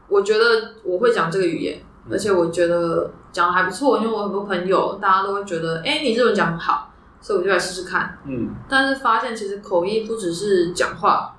[0.09, 0.43] 我觉得
[0.83, 8.19] 我会讲这个语言，嗯、而且我觉得讲的还不错，因为我很多朋友大家都会觉得，哎、欸，你日文讲很好，所以我就来试试看。
[8.27, 11.35] 嗯，但是发现其实口译不只是讲话，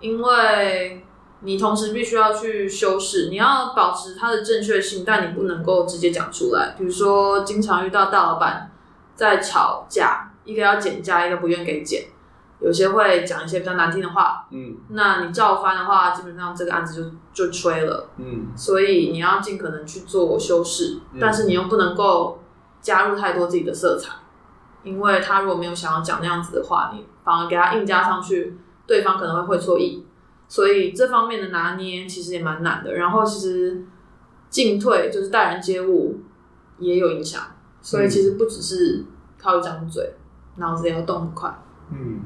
[0.00, 1.06] 因为
[1.40, 6.74] 你同时必须要去修饰，你要保持它的正确性，但你不能够直接讲出来。
[6.76, 8.72] 比如说，经常遇到大老板
[9.14, 12.06] 在吵架，一个要减价，一个不愿给减，
[12.60, 14.46] 有些会讲一些比较难听的话。
[14.50, 17.00] 嗯，那你照翻的话，基本上这个案子
[17.32, 18.10] 就就吹了。
[18.16, 22.42] 嗯，所以你要尽可能去做修饰，嗯，但是你又不能够
[22.80, 24.12] 加入太多自己的色彩，
[24.82, 30.04] 因为他如果没有想要讲那样子的话，你反而给他硬加上去，对方可能会会错意。
[30.48, 33.84] 所以这方面的拿捏其实也蛮难的，然后其实
[34.48, 36.20] 进退就是待人接物
[36.78, 37.42] 也有影响，
[37.82, 39.04] 所以其实不只是
[39.36, 40.14] 靠一张嘴，
[40.56, 41.54] 脑子也要动很快。
[41.92, 42.22] 嗯，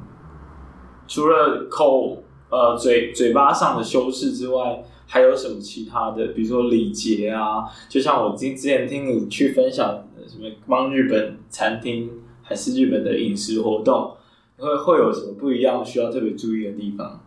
[1.09, 6.29] 除了口呃嘴嘴巴上的修饰之外，还有什么其他的？
[6.29, 12.09] 比如说礼节啊，就像我之之前听你去分享什么帮日本餐厅
[12.41, 14.17] 还是日本的饮食活动，
[14.59, 17.21] 会会有什么不一样需要特别注意的地方？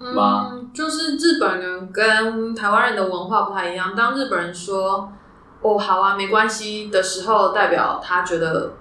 [0.00, 3.94] 嗯，就是日本人跟台湾人的文化不太一样。
[3.96, 5.12] 当日本人说
[5.60, 8.74] “哦，好啊，没关系”的时候，代表他觉得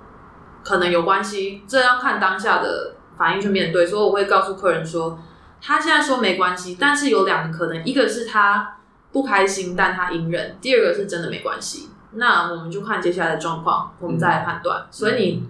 [0.63, 3.86] 可能有关系，这要看当下的反应去面对。
[3.86, 5.17] 所以我会告诉客人说，
[5.60, 8.77] 他现在说没关系，但是有两个可能，一个是他
[9.12, 11.89] 不开心，但他隐忍；第二个是真的没关系。
[12.12, 14.86] 那我们就看接下来的状况，我们再来判断。
[14.91, 15.49] 所以你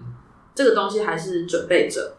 [0.54, 2.14] 这个东西还是准备着。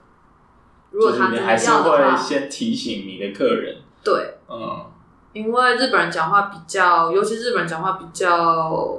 [0.92, 3.78] 如果他真的要的话，就是你还是会先提醒你的客人。
[4.04, 4.86] 对，嗯，
[5.34, 8.98] 因为日本人讲话比较，尤其日本人讲话比较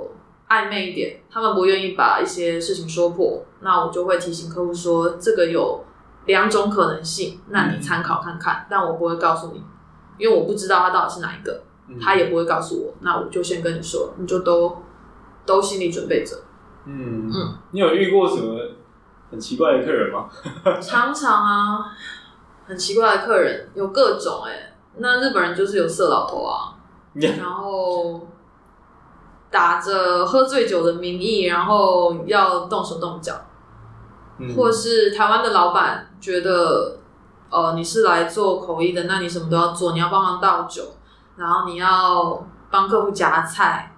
[0.48, 5.84] 暧昧一点，他们不愿意把一些事情说破，那我就会提醒客户说，这个有
[6.26, 9.62] 两种可能性，那你参考看看，嗯、但我不会告诉你，
[10.18, 14.76] 因为我不知道他到底是哪一个，嗯、他也不会告诉我，那我就先跟你说，你就都
[15.46, 16.36] 都心理准备着。
[16.84, 17.30] 嗯。
[17.32, 18.58] 嗯，你有遇过什么
[19.30, 20.28] 很奇怪的客人吗？
[20.80, 21.92] 常常啊，
[22.66, 26.74] 很奇怪的客人有各种哎、欸，那日本人就是有色老头啊
[27.14, 28.26] 然后。
[29.52, 33.34] 打着喝醉酒的名义，然后要动手动脚，
[34.38, 37.00] 嗯、或是台湾的老板觉得，
[37.50, 40.84] 呃，你是来做口译的，那你什么都要做，你要帮忙倒酒，
[41.34, 43.92] 然后你要帮客户夹菜，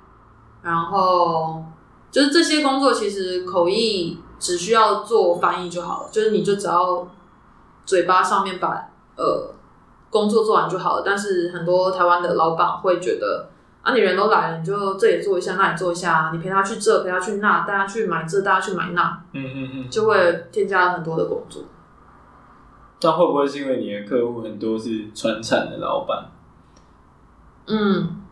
[0.63, 1.63] 然后
[2.11, 7.07] 就是这些工作，其实口译只需要做翻译就好了，就是你就只要
[7.87, 9.55] 嘴巴上面把呃
[10.11, 11.03] 工作做完就好了。
[11.07, 13.49] 但是很多台湾的老板会觉得。
[13.85, 21.65] 啊，你人都来了，你就这里做一下，那里做一下，你陪他去这，陪他去那，带他去买这，带他去买那，嗯嗯嗯，就会添加了很多的工作。
[23.01, 26.31] 但会不会是因为你的客户很多是传产的老板？
[27.67, 28.23] 嗯，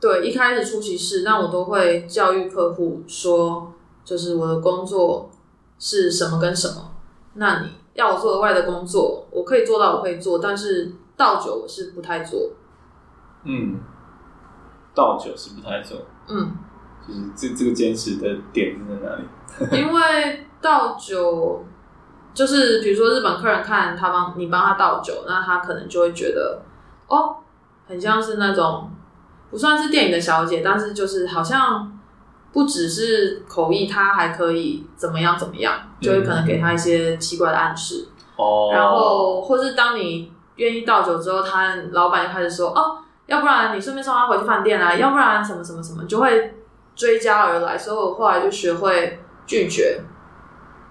[0.00, 3.72] 对，一开始初期是，但我都会教育客户说，
[4.04, 5.30] 就是我的工作
[5.82, 6.94] 是什么跟什么，
[7.34, 12.52] 那你要我做额外的工作，我可以做到，我可以做，但是倒酒我是不太做。
[13.42, 13.80] 嗯。
[14.94, 16.54] 倒酒是不太做，嗯，
[17.08, 19.24] 就是这这个坚持的点是在哪里？
[19.80, 21.64] 因为倒酒
[22.34, 26.60] 就是，比如说日本客人看他帮你帮他倒酒，那他可能就会觉得
[27.08, 27.36] 哦，
[27.88, 28.90] 很像是那种
[29.50, 31.98] 不算是电影的小姐，但是就是好像
[32.52, 38.70] 不只是口译，他还可以怎么样怎么样，就会可能给他一些奇怪的暗示哦。
[38.72, 42.98] 然后或是当你愿意倒酒之后，他老板就开始说哦。
[43.26, 46.54] 要不然你顺便送他回去饭店啊，要不然什么什么什么，就会
[46.94, 47.78] 追加而来。
[47.78, 50.00] 所以我后来就学会拒绝，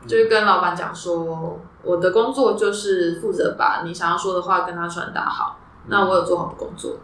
[0.08, 5.60] 就是跟老板讲说，我的工作就是负责把你想要说的话跟他传达好。
[5.88, 6.96] 那我有做好的工作。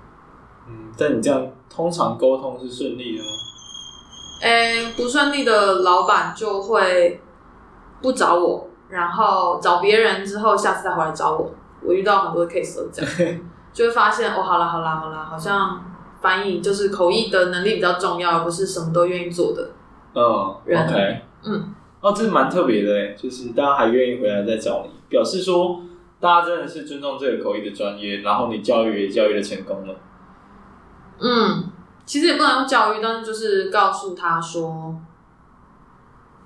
[0.67, 3.29] 嗯，但你这样通常沟通是顺利的吗？
[4.41, 7.19] 诶、欸，不顺利的老板就会
[8.01, 11.51] 不找我，然后找别人之后，下次再回来找我。
[11.83, 13.39] 我遇到很多 case 都这样。
[13.73, 15.83] 就会发现哦，好啦好啦好啦，好像
[16.19, 19.69] 翻译就是口译的能力比较重要，而不是什么都愿意做的。
[20.13, 20.23] 嗯
[20.65, 25.79] ，OK，嗯，哦，这是蛮特别的诶，就是大家还愿意回来再找你，表示说
[26.19, 29.93] 大家真的是尊重这个口译的专业，然后你教育也教育的成功了。
[31.19, 31.69] 嗯，
[32.07, 34.95] 其实也不能用教育，但是就是告诉他说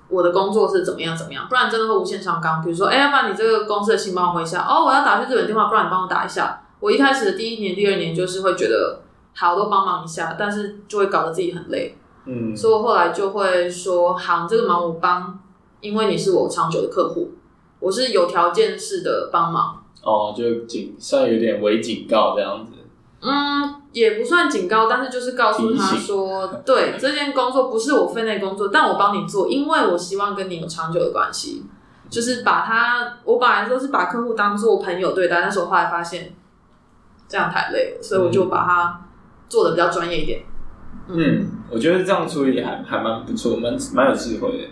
[0.08, 2.60] 我的工作是怎么样怎么样，不然真的会无限上纲。
[2.60, 6.62] 比如说，哎，要不然你这个公司的信帮我回一下，哦，我要打去日本电话，不然你帮我打一下。
[6.80, 9.00] 我一开始的第一年、第二年就是会觉得
[9.34, 11.96] 好，都帮忙一下，但是就会搞得自己很累。
[12.26, 15.38] 嗯，所以我后来就会说，好，这个忙我帮，
[15.80, 17.30] 因为你是我长久的客户，
[17.78, 19.82] 我是有条件式的帮忙。
[20.02, 22.72] 哦，就警算有点微警告这样子。
[23.20, 31.64] 嗯，也不算警告，但是就是告诉他说，对，这件工作不是我分内工作，但我帮你做，因为我希望跟你有长久的关系。
[32.10, 36.34] 就是把他，我本来说是把客户当做朋友对待，但是我后来发现。
[37.28, 39.06] 这样太累了，所以我就把它
[39.48, 40.42] 做的比较专业一点。
[41.08, 44.64] 嗯，嗯，我觉得这样处理还还蛮不错，蛮蛮有智慧的。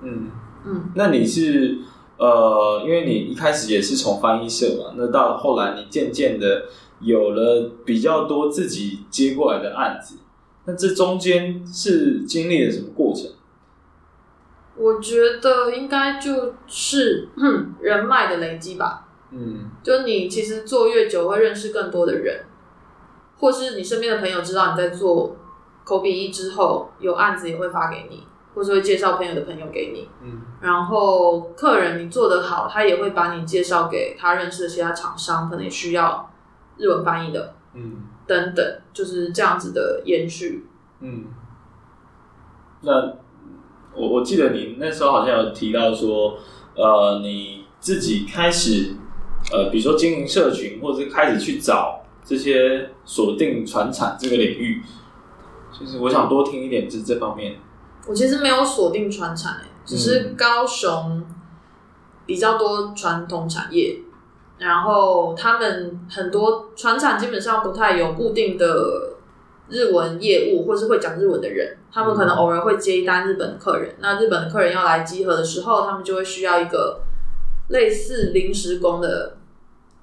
[0.00, 0.30] 嗯
[0.64, 1.76] 嗯，那你是
[2.16, 6.62] 呃，因为你一开始也是从翻译社嘛，那到后来你渐渐的
[7.04, 10.16] 有了比较多自己接过来的案子，
[10.64, 13.30] 那这中间是经历了什么过程？
[14.76, 17.28] 我觉得应该就是
[17.80, 19.06] 人脉的累积吧。
[19.30, 22.44] 嗯，就你其实做越久，会认识更多的人，
[23.38, 25.36] 或是你身边的朋友知道你在做
[25.84, 30.08] 口笔译之后，有案子也会发给你，或是会介绍朋友的朋友给你。
[30.22, 36.30] 嗯，然后客人你做得好，他也会把你介绍给他认识的其他厂商，可能也需要
[36.76, 37.54] 日文翻译的。
[37.74, 40.66] 嗯，等等，就是这样子的延续。
[41.00, 41.24] 嗯，
[42.82, 42.92] 那
[43.94, 46.38] 我我记得你那时候好像有提到说，
[46.74, 48.96] 呃，你自己开始。
[49.52, 54.82] 呃，比如说经营社群，或者是开始去找这些锁定传产这个领域，
[55.70, 57.56] 就是我想多听一点这这方面。
[58.08, 61.22] 我其实没有锁定传产，只是高雄
[62.24, 64.03] 比较多传统产业，嗯、
[64.64, 69.14] 然后他们很多船厂基本上不太有固定的
[69.68, 77.00] 日文业务，或是会讲日文的人，他们可能偶尔会接一单日本的客人，嗯、那日本的客人要来集合的时候，他们就会需要一个。
[77.68, 79.38] 类似临时工的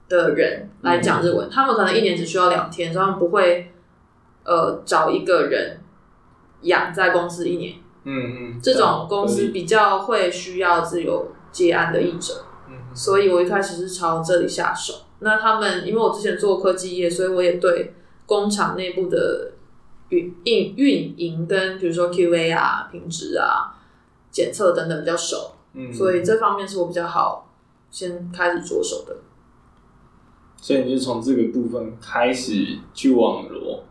[0.10, 3.72] 的人来讲日文，嗯、他们可能一年只需要两天，所以他们不会
[4.44, 5.80] 呃找一个人
[6.62, 7.76] 养在公司一年。
[8.04, 12.51] 嗯嗯，这种公司比较会需要自由接案的译者，嗯，
[12.94, 14.94] 所以我一开始是朝这里下手。
[15.20, 17.94] 那他们因为我之前做科技业，所以我也对
[18.26, 19.52] 工厂内部的
[20.10, 23.76] 运运运营跟比如说 QA 啊、品质啊、
[24.32, 27.50] 检测等等比较熟，嗯，所以这方面是我比较好
[27.92, 29.16] 先开始着手的。
[30.58, 33.84] 所以你就从这个部分开始去网罗。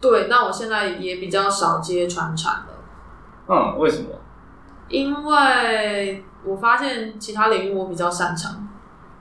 [0.00, 2.74] 对，那我现在也比较少接传产了。
[3.48, 4.08] 嗯，为什么？
[4.88, 8.68] 因为我发现其他领域我比较擅长，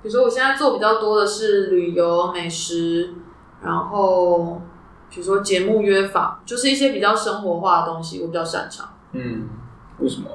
[0.01, 3.13] 比如说我现在做比较多的是旅游、美食，
[3.61, 4.61] 然后
[5.09, 8.87] 比如说节目约访，就是一些比较生活化的东西，我比较擅长。
[9.13, 9.49] 嗯，
[9.99, 10.29] 为什么？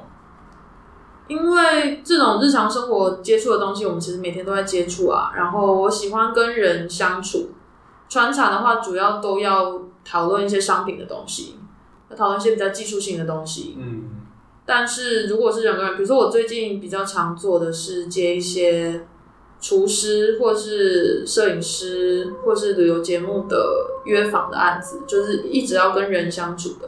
[1.27, 5.31] 因为这种日常生活接触的东西，我们其实每天都在接触啊。
[5.33, 7.51] 然后我喜欢跟人相处，
[8.09, 11.57] 传产的话主要都要讨论一些商品的东西。
[12.09, 14.09] 要讨论一些比较技术性的东西，嗯，
[14.73, 19.05] 但是如果是人跟人，比如说我最近比较常做的是接一些
[19.59, 23.57] 厨师或是摄影师或是旅游节目的
[24.05, 26.87] 约访的案子，就是一直要跟人相处的，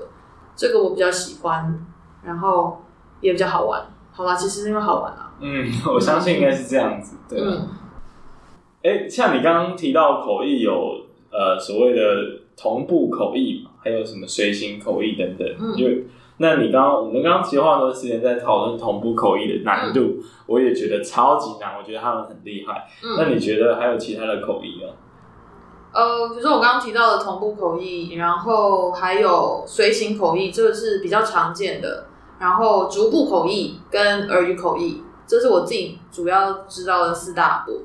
[0.55, 1.85] 这个我比较喜欢，
[2.23, 2.81] 然后
[3.19, 3.85] 也比较好玩。
[4.13, 5.33] 好吧，其实是因为好玩啊。
[5.41, 7.47] 嗯，我相信应该是这样子，对吧？
[7.49, 7.67] 嗯。
[8.83, 12.01] 哎、欸，像你刚刚提到口译有呃所谓的
[12.55, 13.71] 同步口译嘛？
[13.83, 15.85] 还有什么随行口译等等，嗯、就
[16.37, 22.87] 那你刚刚我们刚刚其实花很多时间在讨论同步口译的难度，嗯、我也觉得超级难，我觉得他们很厉害。
[23.03, 24.91] 嗯、那你觉得还有其他的口译吗？
[25.93, 32.07] 呃，比如说我刚刚提到的同步口译，然后还有随行口译，这个是比较常见的。
[32.39, 37.83] 然后逐步口译跟耳语口译，这是我自己主要知道的四大步。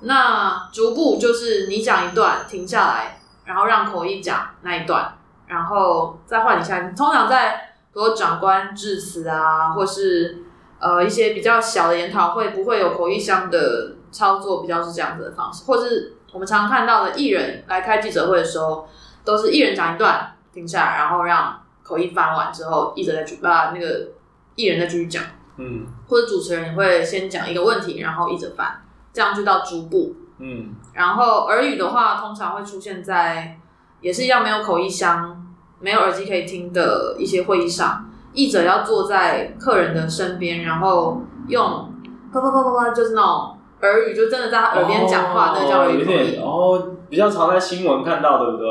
[0.00, 5.12] 那逐步就是你讲一段停下来，然后让口译讲那一段。
[5.46, 10.44] 然后再换一下，你通常在比如长官致辞啊，或是
[10.78, 18.88] 呃一些比较小的研讨会，不会有口译箱的操作，比较是这样子的方式，或是我们常常看到的艺人来开记者会的时候，
[19.24, 24.08] 都是艺人讲一段，停下来，然后让口译翻完之后，译者再举把那个
[24.54, 25.22] 艺人再继续讲，
[25.56, 28.80] 嗯，或者主持人也会先讲一个问题，然后译者翻，
[29.12, 33.56] 这样就到逐步，嗯，然后耳语的话，通常会出现在。
[34.02, 35.49] 也是一样，没有口译箱、
[35.80, 41.92] 没有耳机可以听的一些会议上，译者要坐在客人的身边，然后用
[42.32, 46.36] 啪啪啪啪啪，就是那种耳语，就真的在他耳边讲话，那个叫耳语口译。
[46.36, 48.68] 哦，比较常在新闻看到，对不对？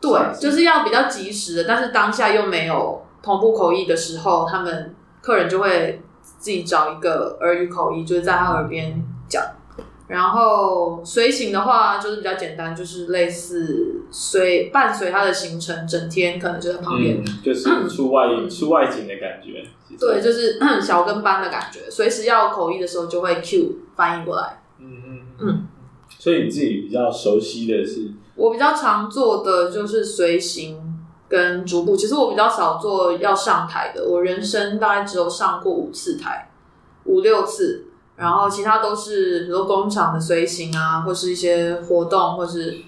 [0.00, 9.13] 对，就是要比较及时的，但是当下又没有同步口译的时候，他们客人就会自己找一个耳语口译，就是在他耳边讲。
[10.06, 19.64] 然后随行的话就是比较简单，就是类似随伴随他的行程，整天可能就在旁边，嗯、就是出外、嗯、出外景的感觉。
[19.98, 24.60] 对，就是小跟班的感觉，随时要口译的时候就会 cue 翻译过来。
[24.78, 25.68] 嗯嗯嗯。
[26.18, 28.10] 所以你自己比较熟悉的是？
[28.34, 30.76] 我比较常做的就是随行
[31.28, 36.50] 跟逐步，其实我比较少做要上台的，我人生大概只有上过五次台，
[37.04, 37.86] 五六次。
[38.16, 42.78] 然后其他都是，比如工厂的随行啊，或是一些活动，或是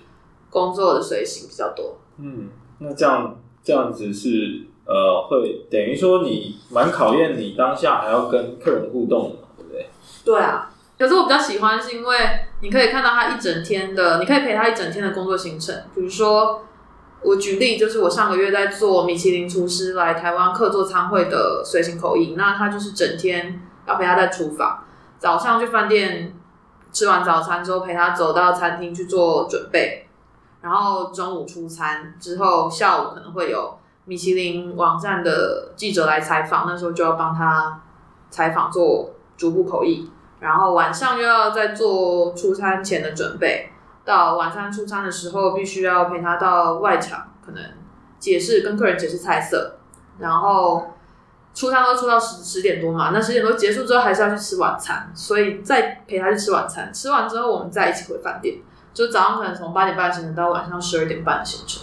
[0.51, 1.99] 工作的随行比较多。
[2.19, 2.49] 嗯，
[2.79, 9.91] 那这样这样子是呃，会等于说你蛮考验你当下还要跟客人互动的嘛，对不对？
[10.25, 12.17] 对啊，可是我比较喜欢是因为
[12.63, 15.75] 你可以看到他一整天的，你可以陪他一整天的工作行程。
[15.93, 16.63] 比如说，
[17.23, 24.85] 我举例就是我上个月在做米其林厨师来台湾客座餐会的随行口译，那他就是整天要陪他在厨房。
[25.19, 26.35] 早上去饭店
[26.93, 30.09] 吃完早餐之后，陪他走到餐厅去做准备，
[30.61, 37.81] 然后中午出餐之后，下午可能会有米其林网站的记者来采访，那时候就要帮他
[38.31, 40.11] 采访做逐步口译，
[40.41, 43.71] 然后晚上又要再做出餐前的准备，
[44.05, 47.63] 到晚上出餐的时候，必须要陪他到外场，可能
[48.19, 49.77] 解释跟客人解释菜色，
[50.19, 50.93] 然后。
[51.57, 56.93] 出餐都出到十十点多嘛，那十点多结束之后还是要去吃晚餐，所以再陪他去吃晚餐。
[56.93, 58.59] 吃完之后我们再一起回饭店，
[58.93, 61.83] 就早上可能从八点半行程到晚上十二点半的行程。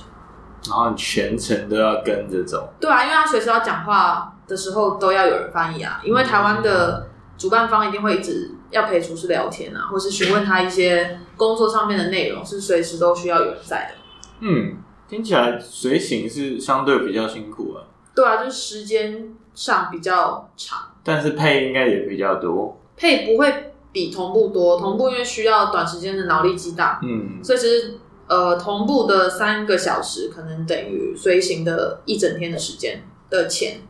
[0.69, 2.71] 然后你全程都要跟着走。
[2.79, 14.01] 对啊，因为他随时要讲话的时候都要有人翻译啊，因为台湾的主办方一定会一直要陪厨师聊天啊，或是询问他一些工作上面的内容，是随时都需要有人在的。
[14.39, 14.77] 嗯，
[15.09, 17.83] 听起来随行是相对比较辛苦啊。
[18.15, 22.79] 对啊，就是时间上比较长，但是配应该也比较多。
[22.95, 27.95] 配不会比同步多，同步因为需要短时间的脑力激荡，嗯，所以其实
[28.27, 33.81] 呃，同步的三个小时可能等于随行的一整天的时间的钱。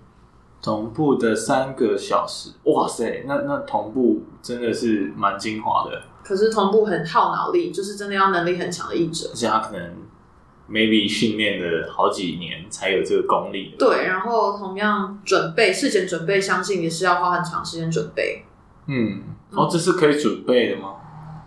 [0.62, 6.02] 同步的三个小时，哇塞，那那同步真的是蛮精华的。
[6.24, 9.92] 可是同步很耗脑力，就是真的要能力很强的译者，而且他可能
[10.74, 13.76] maybe 训练了好几年才有这个功力。
[13.78, 18.44] 对，然后同样准备事前准备，相信也是要花很长时间准备。
[18.88, 19.22] 嗯，
[19.52, 20.96] 哦，这是可以准备的吗？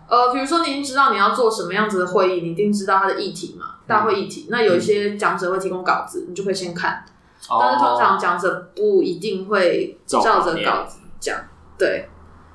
[0.09, 4.43] 呃，比如说，你已经知道你要做什么样子的会议，你一定知道它的议题嘛，大会议题。
[4.43, 7.05] 嗯、那有一些讲者会提供稿子，你就可以先看。
[7.49, 11.37] 哦、但是通常讲者不一定会照着稿子讲，
[11.77, 12.09] 对。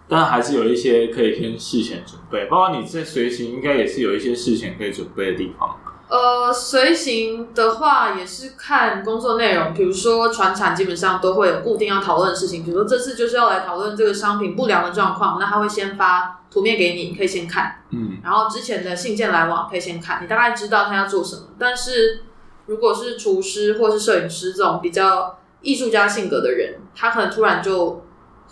[0.07, 5.77] 但还是有一些可以先事前准备，包括你在随行，应该也是有一些事前可以准备的地方。
[6.11, 21.43] 呃，随行的话也是看工作内容，比如说船产基本上都会有固定要讨论的事情，比如说这次就是要来讨论这个商品不良的状况，那他会先发图片给你，你可以先看，嗯，然后之前的信件来往可以先看，你大概知道他要做什么。
[21.57, 22.23] 但是
[22.65, 28.03] 如果是厨师或是摄影师这种比较艺术家性格的人，他可能突然就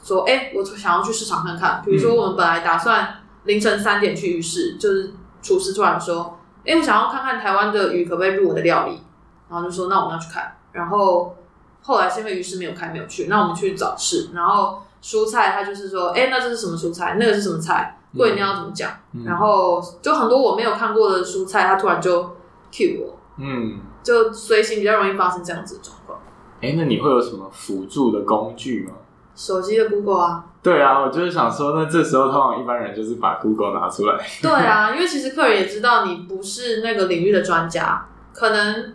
[0.01, 6.39] 说：“哎、欸，我想要去市场看看。”比如说我们本来打算凌晨三点去浴室，就是厨师突然说。
[6.70, 9.01] 哎，我想要看看台湾的鱼可不可以入我的料理，
[9.49, 10.55] 然后就说那我们要去看。
[10.72, 11.36] 然后
[11.82, 13.26] 后来是因为鱼市没有开，没有去。
[13.26, 17.17] 那我们去早市，然后蔬菜他就是说，哎，那这是什么蔬菜？
[17.20, 17.95] 那个是什么菜？
[18.15, 18.91] 贵你要怎么讲？
[19.13, 22.24] 嗯、然后就很多我没有看过的蔬菜，他突然就
[22.72, 26.20] cue 我，嗯，就随行比较容易发生这样子的状况。
[26.61, 28.93] 哎，那你会有什么辅助的工具吗？
[29.40, 34.20] 手机的 Google 啊，对啊，我就是想说，那这时候通常一般人就是把 Google 拿出来。
[34.42, 38.94] 对啊， 因为其实客人也知道你不是那个领域的专家，可能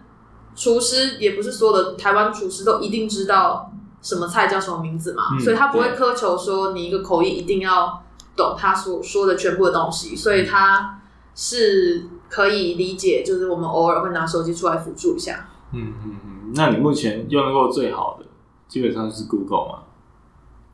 [0.54, 3.72] 厨师也不是所有的台湾厨师都一定知道
[4.02, 8.02] 什么菜叫什么名字嘛，嗯、所以他不会苛求说你一个口译一定要
[8.36, 11.00] 懂他所说的全部的东西，所以他
[11.34, 15.46] 是可以理解，就是我们偶尔会拿手机出来辅助一下。
[15.72, 18.26] 嗯嗯嗯，那你目前用过最好的
[18.68, 19.78] 基本上是 Google 吗？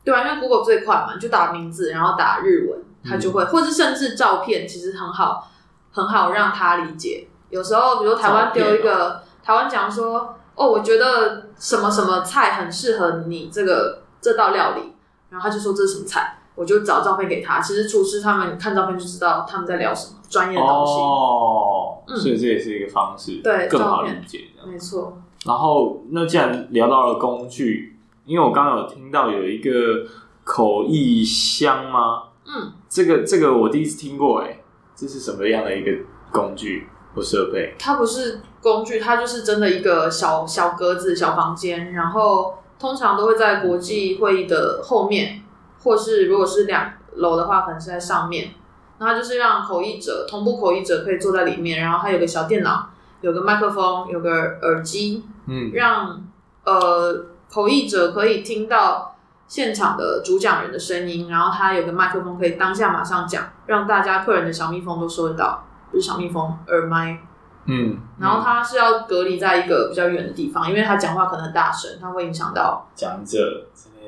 [0.03, 5.47] 对啊，因为 Google 最快嘛，就打名字，然后打日文，它就会，嗯、或者甚至照片，其实很好，
[5.91, 7.27] 很好让他理解。
[7.51, 14.93] 有时候，比如说台湾丢一个，哦、台湾讲说，哦，我觉得什么什么菜很适合你这个这道料理，
[15.29, 17.59] 然后他就说这是什么菜，我就找照片给他。
[17.59, 20.93] 其实厨师他们看照片就知道他们在聊什么专业的东西。
[20.93, 24.47] 哦，嗯、所以这也是一个方式，对，更好理解。
[24.65, 25.21] 没错。
[25.45, 27.90] 然后，那既然聊到了工具。
[28.31, 30.07] 因为我刚刚有听到有一个
[30.45, 32.23] 口译箱吗？
[32.45, 34.61] 嗯，这个这个我第一次听过，哎，
[34.95, 35.91] 这是什么样的一个
[36.31, 37.75] 工具或设备？
[37.77, 45.43] 它不是工具，它就是真的一个小小格子、小房间，然后通常都会在国际会议的后面，
[45.83, 48.51] 或是如果是两楼的话，可能是在上面。
[48.97, 56.23] 那它就是让口译者、同步口译者可以坐在里面，然后它有个小电脑，有个麦克风，有个耳机，嗯，让
[56.63, 57.25] 呃。
[57.51, 59.13] 口译者可以听到
[59.45, 67.19] 现场的主讲人的声音，然后他有个麦克风可以当下马上讲，让大家客人的小蜜蜂都收得到，不是小蜜蜂，耳麦。
[67.65, 73.65] 嗯，然后他是要隔离在一个比较远的地方，因为他讲话可能很大声，他会影响到讲者，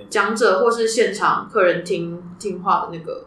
[0.09, 3.25] 讲者或是现场客人听听话的那个。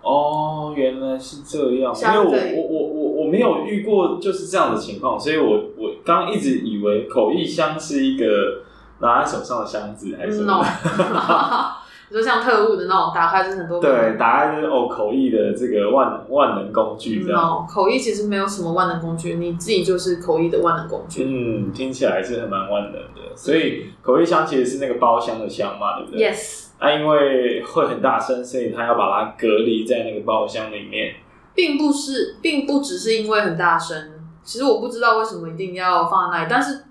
[0.00, 5.46] 哦，原来是这样，因为我我我我我没有遇过就是这样的情况，所以我
[5.76, 8.62] 我刚一直以为口译箱是一个。
[9.02, 10.64] 拿在手上的箱子还是什么.
[12.08, 13.80] 你说像特务的那种，打开就是很多。
[13.80, 17.40] 对，打开就是哦，口译的这个万万能工具这样。
[17.40, 21.24] No, 口译其实没有什么万能工具，你自己就是口译的万能工具。
[21.24, 23.34] 嗯，听起来是很蛮万能的。
[23.34, 26.66] 所以口译箱其实是那个包厢的箱嘛，对不对？Yes。
[26.78, 31.14] 啊，因为会很大声，所以他要把它隔离在那个包厢里面。
[31.54, 34.12] 并不是，并不只是因为很大声。
[34.42, 36.84] 其实我不知道为什么一定要放在那里，但是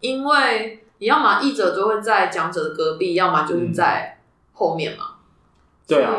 [0.00, 0.79] 因为。
[1.00, 4.20] 你要么译者就会在讲者的隔壁，要么就是在
[4.52, 5.06] 后面嘛。
[5.08, 5.16] 嗯、
[5.88, 6.12] 对啊，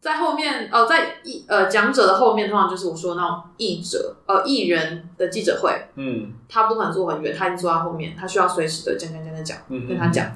[0.00, 5.72] 在后面哦，在译呃讲者的后面，通常就是我说那种译者呃艺人的记者会。
[5.96, 10.30] 嗯，他不可能坐很远，他已经坐在后面，他需要随时的讲讲讲讲讲，嗯、跟他讲。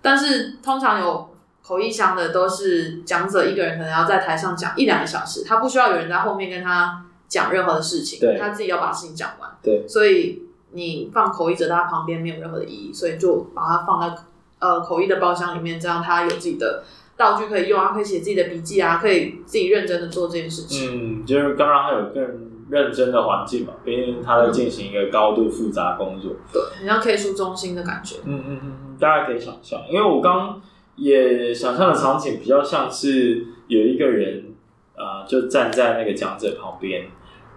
[0.00, 1.28] 但是通常有
[1.62, 9.50] 口译箱的都是讲者一个人，可能要在台上讲一两个小时，他不需要有人在后面跟他讲任何的事情，对他自己要把事情讲完。
[9.62, 10.48] 对，所以。
[10.72, 14.14] 你放口译者在他旁边没有任何的意义，所以就把它放在
[14.58, 16.82] 呃口译的包厢里面，这样他有自己的
[17.16, 21.20] 道具可以用啊，可以写自己的笔记啊，可以自己认真的做这件事情。
[21.20, 28.16] 嗯，就是刚刚他有更认真的环境嘛，毕竟他在进行一个高度复杂工作，嗯、对，很像 K 书中心的感觉。
[28.24, 30.60] 嗯嗯嗯嗯，大家可以想象，因为我刚
[30.96, 34.54] 也想象的场景比较像是有一个人
[34.96, 37.06] 啊、呃，就站在那个讲者旁边。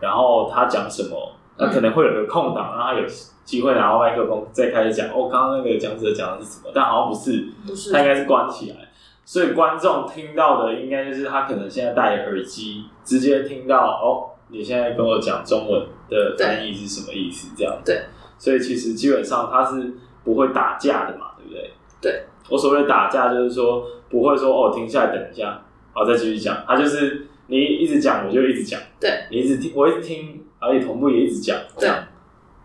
[0.02, 3.06] 然后他讲什么，那可能会有个空档，让他有
[3.44, 5.08] 机会拿到麦克风再开始讲。
[5.10, 6.72] 哦，刚刚那个讲者讲的是什么？
[6.74, 8.90] 但好像不是，不是，他应该是关起来，
[9.24, 17.54] 所以观众听到的应该就是他可能现在戴耳机，直接听到哦，你现在跟我讲中文的翻译是什么意思？
[17.56, 18.04] 这样对，
[18.38, 19.94] 所以其实基本上他是
[20.24, 21.72] 不会打架的嘛，对不对？
[22.02, 25.44] 对，我所谓的打架就是说不会说哦，停下来等一下，
[25.94, 27.28] 然后再继续讲，他就是。
[27.48, 28.82] 你一直讲，我就一直讲。
[29.00, 31.58] 对，你一直听，我一直听，而且同步也一直讲。
[31.78, 31.90] 对，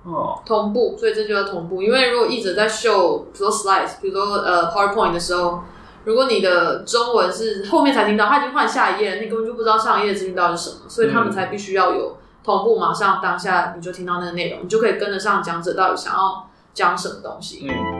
[0.04, 1.82] 哦，同步，所以这就叫同步。
[1.82, 5.60] 因为如果一直在秀，比如说 slides，比如说呃 PowerPoint 的时候，
[6.04, 17.68] 如果你的中文是后面才听到，他已经换下一页了，你根本就不知道上一页的资讯到底是什么，所以他们才必须要有同步，马上当下你就听到那个内容，你就可以跟得上讲者到底想要讲什么东西。
[17.68, 17.99] 嗯。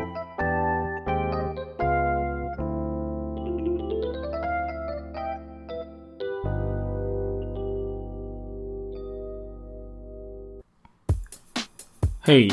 [12.33, 12.47] 嘿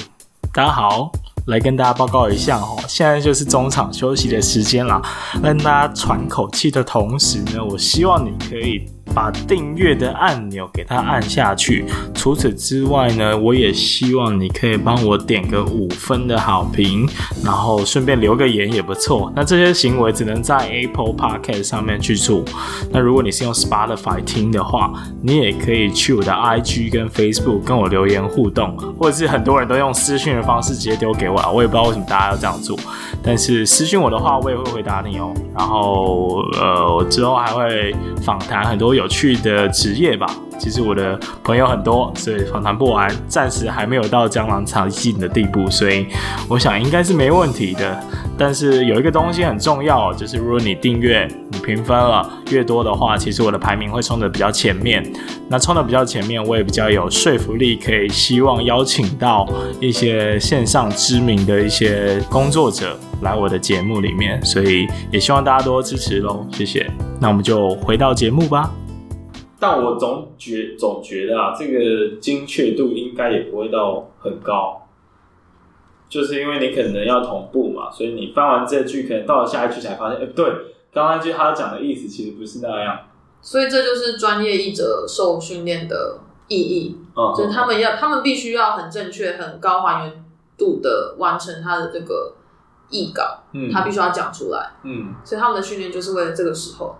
[0.51, 1.11] 大家好，
[1.45, 4.99] 来跟大家报告一下哦，现在就是中场休息的时间啦，
[5.43, 8.89] 让大家喘口气的同时呢，我希望你可以。
[9.13, 11.85] 把订阅的按钮给它按下去。
[12.13, 17.07] 除此之外呢，我也希望你可以帮我点个五分的好评，
[17.43, 19.31] 然后顺便留个言也不错。
[19.35, 22.43] 那这些行为只能在 Apple Podcast 上面去做。
[22.91, 24.93] 那如果你是用 Spotify 听的话，
[25.23, 32.77] 你也可以去我的 IG 跟 Facebook 跟我留言互动，或者是很多人都用私讯的方式直接丢给我啊，我也不知道为什么大家要这样做。
[33.23, 35.33] 但是私讯我的话，我也会回答你哦。
[35.57, 39.06] 然后呃，我之后还会访谈很多有。
[39.07, 40.27] 去的职业吧，
[40.59, 46.05] 其实我的朋友很多，所以访谈不完，暂时还没有到江郎才尽的地步，所以
[46.49, 47.99] 我想应该是没问题的。
[48.37, 55.03] 但是有一个东西很重要，就是如果你订阅、你评分了越多的话，其实我的排名会冲得比较前面。
[55.49, 59.47] 那冲得比较前面，我也比较有说服力，可以希望邀请到
[59.79, 66.85] 一些线上知名的一些工作者来我的节目里面，所以也希望大家多支持喽，谢谢。
[67.19, 68.69] 那我们就回到节目吧。
[69.59, 74.87] 但我总觉总觉得啊，这个精确度应该也不会到很高，
[76.07, 80.45] 就是因为你可能要同步嘛，所以你翻完这句，可能到了下一句才发现，哎，不对，
[80.93, 82.99] 刚刚那句他讲的意思其实不是那样。
[83.41, 90.23] 所以这就是专业译者受训练的意义，嗯，就是他们要，他们必须要很正确、很高还原
[90.55, 92.35] 度的完成他的这个
[92.91, 96.95] 译稿，嗯，他必须要讲出来，嗯，所以他们的训练就是为了这个时候，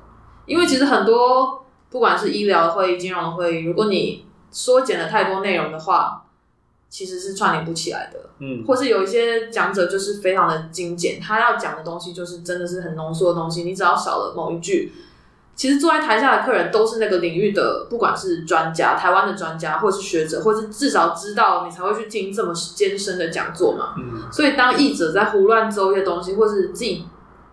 [0.48, 1.66] 因为其实很多。
[1.90, 6.26] 不管是医疗会议、金融会议，如果你缩减了太多内容的话，
[6.90, 8.20] 其实是串联不起来的。
[8.40, 13.64] 嗯，或是有一些讲者就是非常的精简，他要讲的东西就是真的是很浓缩的东西。
[13.64, 14.94] 你只要少了某一句，
[15.56, 23.96] 其实坐在台下的客人都是那个领域的，不管是专家、台湾的专家，或是学者，或是至少知道你才会去听这么艰深的讲座嘛。
[23.98, 27.06] 嗯，所以当译者在胡乱诌一些东西，或是自己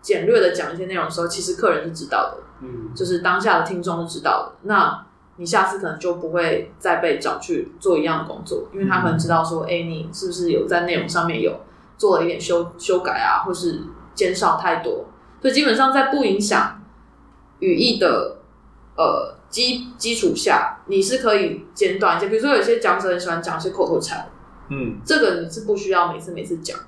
[0.03, 2.43] 简略的讲一些内容的时候，其实客人是知道的。
[2.65, 5.05] 嗯，就是当下的听众是知道的，那
[5.37, 9.69] 你下次可能就不会再被找去做一样的工作，因为他可能知道说，哎、嗯。
[9.69, 11.61] 欸，你是不是有在内容上面有
[11.99, 13.83] 做了一点修修改啊，或是
[14.15, 15.05] 减少太多，
[15.43, 16.81] 所以基本上在不影响
[17.59, 18.39] 语义的
[18.97, 22.29] 呃基基础下，你是可以简短一些。
[22.29, 24.29] 比如说，有些讲者很喜欢讲一些口头禅，
[24.69, 26.79] 嗯，这个你是不需要每次每次讲，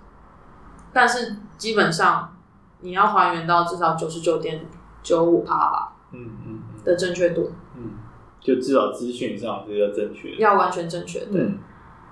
[0.93, 2.37] 但是基本上
[2.81, 4.65] 你要还原到至少九十九点。
[5.07, 7.93] 九五趴吧，嗯嗯的正确度，嗯，
[8.41, 11.61] 就至少资讯上是要正确，要完全正确，对，嗯，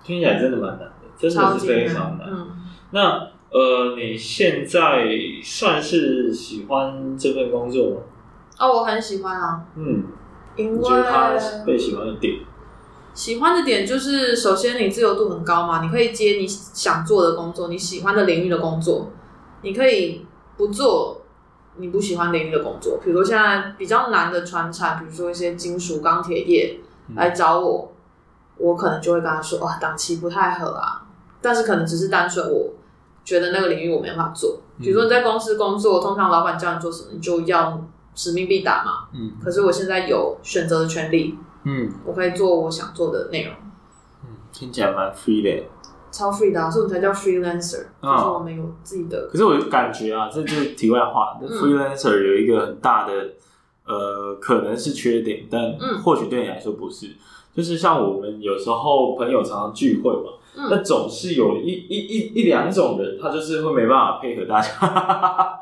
[0.05, 2.29] 听起来真的蛮难的，真的是非常难。
[2.31, 2.57] 嗯，
[2.93, 5.09] 那呃，你现在
[5.43, 7.97] 算是喜欢这份工作吗？
[8.61, 10.05] 哦，我很喜欢啊，嗯，
[10.55, 11.33] 因为他
[11.67, 12.37] 被喜欢的点，
[13.13, 19.11] 喜欢的点就是首先你自由度很高嘛，你可以接你想做的工作，你喜欢的领域的工作，
[19.63, 20.25] 你可以
[20.57, 21.21] 不做。
[21.77, 26.79] 你不喜欢领域的工作，比如说现在比较难的传产，比如说一些金属、钢铁业
[27.17, 31.03] 来找我，嗯、我可能就会跟他说：“哇，档期不太合啊。”
[31.43, 32.73] 但是可能只是单纯我
[33.25, 34.61] 觉得那个领域我没办法做。
[34.79, 39.09] 比如说你在公司工作，通常老板叫你做什么，你就要使命必达嘛。
[39.13, 39.33] 嗯。
[39.43, 41.39] 可是我现在有选择的权利。
[41.65, 41.93] 嗯。
[42.05, 43.55] 我可以做我想做的内容。
[44.23, 45.65] 嗯，听起来蛮 free 的。
[46.15, 49.27] 超 free 的、啊，所以我们才叫 freelancer，、嗯、就是我们有自己的。
[49.27, 51.37] 可是我感觉啊，这就是题外话。
[51.43, 53.13] 嗯、freelancer 有一个很大的
[53.85, 57.09] 呃，可能是缺点，但或许对你来说不是。
[57.09, 57.17] 嗯、
[57.57, 64.71] 就是像我们有时候朋友常常聚会嘛，嗯、那总是有一一一一两种人，他就是会没办法配合大家。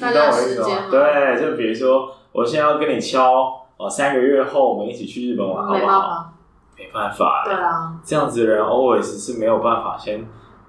[0.00, 6.32] 大家时间对，就比如说，我现在要跟你敲哦，三个月后我们一起去日本玩，好不好？
[6.76, 10.26] 没办法、欸，对啊，这样子的人 always 是没有办法先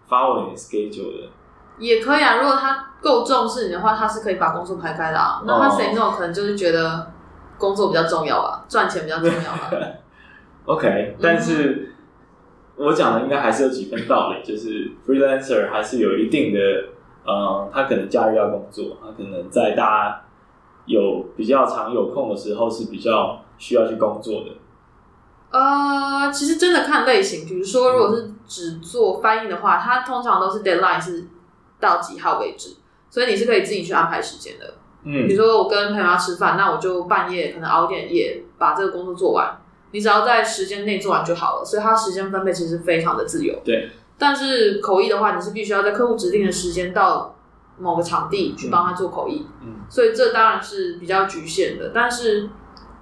[0.10, 1.30] follow 你的 schedule 的。
[1.80, 5.42] 也可以啊，如果他够重视你的话，他是可以把工作排开的啊。
[5.46, 7.12] 那他 say no 可能就是觉得
[7.58, 9.72] 工作比较重要啊，赚钱比较重要啊。
[10.66, 11.96] OK，但是
[12.76, 16.60] 我讲的应该还是有几分道理，就是 freelancer 还是有一定的，
[17.26, 20.22] 呃，他可能假日要工作，他可能在大家
[20.86, 24.52] 有比较常有空的时候是比较需要去工作的。
[25.54, 31.28] 呃，其实真的看类型，比如说如果是只做翻译的话，它通常都是 deadline 是。
[31.80, 32.78] 到几号为止，
[33.10, 34.76] 所以你是可以自己去安排时间的。
[35.04, 39.60] 嗯，比如说我跟朋友要吃饭，那我就半夜可能熬点夜把这个工作做完，
[39.92, 41.66] 你只要在时间内做完就好了。
[41.66, 43.54] 所以它时间分配其实非常的自由。
[43.66, 47.36] 对，但是口译的话，你是必须要在客户指定的时间到
[47.78, 49.46] 某个场地去帮他做口译。
[49.62, 51.92] 嗯，所以这当然是比较局限的。
[51.94, 52.50] 但是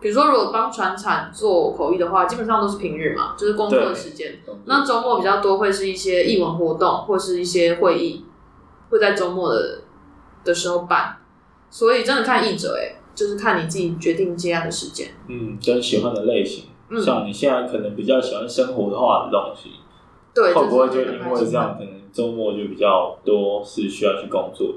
[0.02, 4.42] 比如说如果帮船产做口译的话，基本上都是平日嘛，就是工作的时间。
[4.66, 8.26] 那周末比较多会是一些译文活动或是一些会议。
[8.90, 9.80] 会在周末的
[10.44, 11.16] 的时候办，
[11.70, 15.08] 所以真的看译者哎，就是看你自己决定接案的时间。
[15.30, 19.70] 嗯，跟喜欢的类型，嗯，像你现在可能比较喜欢生活化的东西，
[20.36, 24.74] 对，会不会就因为这样，可能周末就比较多是需要去工作的？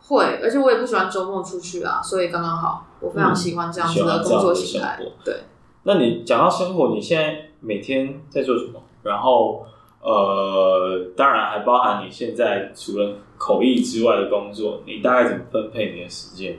[0.00, 4.98] 会，而且我也不喜欢周末出去啊，所以刚刚好，我非常喜欢这样子的工作形态。
[5.00, 5.34] 嗯，对，
[5.82, 8.80] 那你讲到生活，你现在每天在做什么？
[9.02, 9.66] 然后。
[10.06, 16.58] 呃，当然还包含你现在除了口译之外的工作，你大概怎么分配你的时间？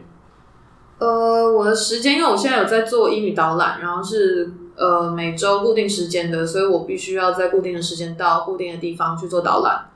[0.97, 9.91] 呃，我的时间，因为我现在有在做英语导览，然后是呃每周固定时间的，所以我必须要在固定的时间到固定的地方去做导览。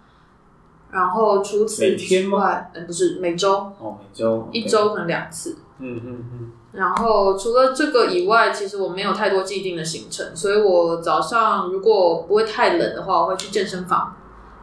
[0.92, 5.58] 然后除此之外，嗯，不是每周哦，每周一周可能两次。
[5.80, 6.52] 嗯嗯嗯。
[6.72, 14.16] 然后除了这个以外，其实我没有太多既定的行程，所以我早上如果不会太冷的话，我会去健身房，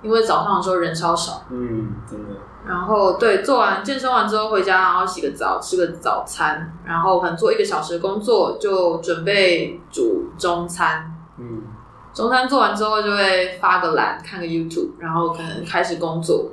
[0.03, 1.43] 因为早上的时候人超少。
[1.51, 2.31] 嗯，真的。
[2.67, 11.15] 然后对，做完健身完之后回家，然后洗个澡，吃个早餐，然后可能做一个小时的工作，就准备煮中餐。
[11.39, 11.63] 嗯，
[12.13, 16.51] 中餐做完之后就会发个懒，看个 YouTube，然后可能开始工作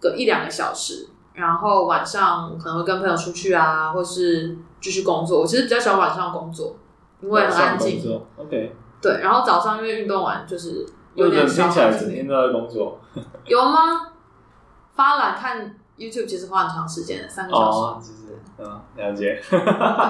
[0.00, 1.09] 个一两个小时。
[1.40, 5.40] 然后晚上可能会跟朋友出去啊，或是继续工作。
[5.40, 6.76] 我其实比较喜欢晚上工作，
[7.20, 8.00] 因为很安静。
[8.36, 8.76] OK。
[9.02, 13.00] 对，然后早上因为运动完就是有点听起来整天都在工作。
[13.46, 14.08] 有吗？
[14.94, 17.78] 发懒看 YouTube 其实花很长时间，三个小时。
[17.78, 19.40] 哦，就是嗯，了解。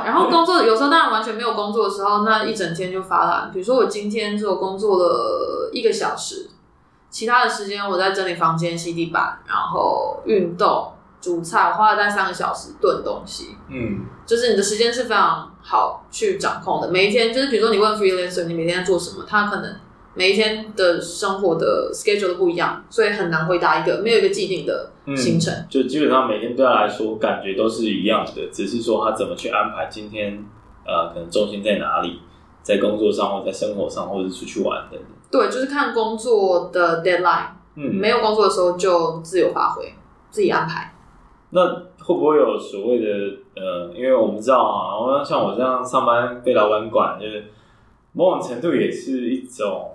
[0.05, 3.53] 然后工作有时候当然完全没有工作的时候，那一整天就发懒。
[3.53, 6.51] 比如说我今天就工作了一个小时，
[7.09, 10.93] 其他的时间我在整理房间、吸地板，然后运动。
[11.21, 16.91] 煮菜花了大概三个小时炖东西，嗯，就是你的时间是非常好去掌控的。
[16.91, 19.77] 每一天，就是比如说你问 freelancer 你每天在做什么，他可能
[20.15, 25.53] 每一天的生活的 schedule 都不一样，所以很难回答一个没有一个既定的行程。
[25.53, 30.43] 嗯，就基本上每天对他来说感觉都是一样的，只是说他怎么去安排今天，
[30.87, 32.21] 呃，可能重心在哪里，
[32.63, 35.09] 在工作上或在生活上，或者是出去玩等等。
[35.31, 39.95] 对，就是看工作的 deadline，嗯，没有工作的时候就自由发挥，
[40.31, 40.95] 自己安排。
[41.51, 43.07] 那会不会有所谓的
[43.57, 47.45] 呃，因为我们知道啊，像我这样上班被老板管，就是
[48.13, 49.91] 某种程度也是一种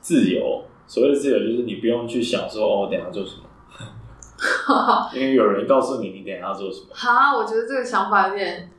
[0.00, 0.64] 自由。
[0.86, 6.88] 所谓的自由，就是你不用去想说哦，我等下做什么， 因为有人告诉你你等下要做什么。
[6.92, 8.70] 哈，我觉得这个想法有点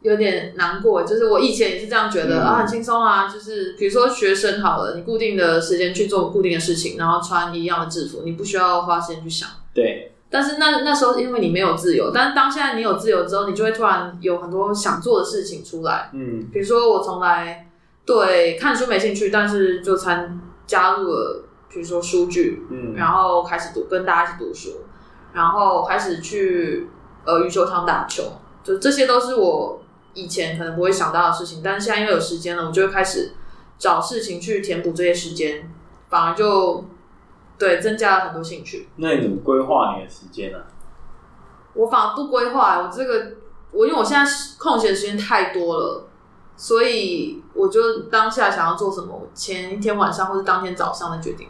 [0.00, 1.02] 有点难过。
[1.02, 3.28] 就是我以前也是这样觉得、嗯、啊，很轻松啊。
[3.28, 9.48] 就是比如说学生好了，你固定的时间去做固定的事情，然后穿一样的制服，你不需要花时间去想。
[9.74, 10.12] 对。
[10.30, 16.08] 但是那那时候因为你没有自由，但是当现在你有自由之后，你就会突然有很多想做的事情出来。
[16.12, 17.68] 嗯，比如说我从来
[18.06, 24.82] 对看书没兴趣，但是就参加入了，比如说书剧，嗯，然后开始读，跟大家一起读书，
[25.32, 26.88] 然后开始去
[27.24, 28.22] 呃羽球场打球，
[28.62, 29.82] 就这些都是我
[30.14, 33.32] 以前可能不会想到的事情，但是现在因为有时间了，我就会开始
[33.78, 35.68] 找事情去填补这些时间，
[36.08, 36.84] 反而就。
[37.60, 38.88] 对，增加了很多兴趣。
[38.96, 40.58] 那你怎么规划你的时间呢？
[41.74, 43.34] 我反而不规划，我这个
[43.70, 46.08] 我因为我现在空闲时间太多了，
[46.56, 51.48] 所以我就当下想要做什么，我前一天晚上或是当天早上的决定。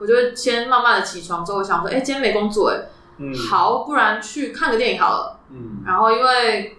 [0.00, 2.88] 我就会先慢慢的起床之后，想说，哎，今天没工作，哎，
[3.18, 5.38] 嗯，好，不然去看个电影好了。
[5.50, 6.76] 嗯，然后因为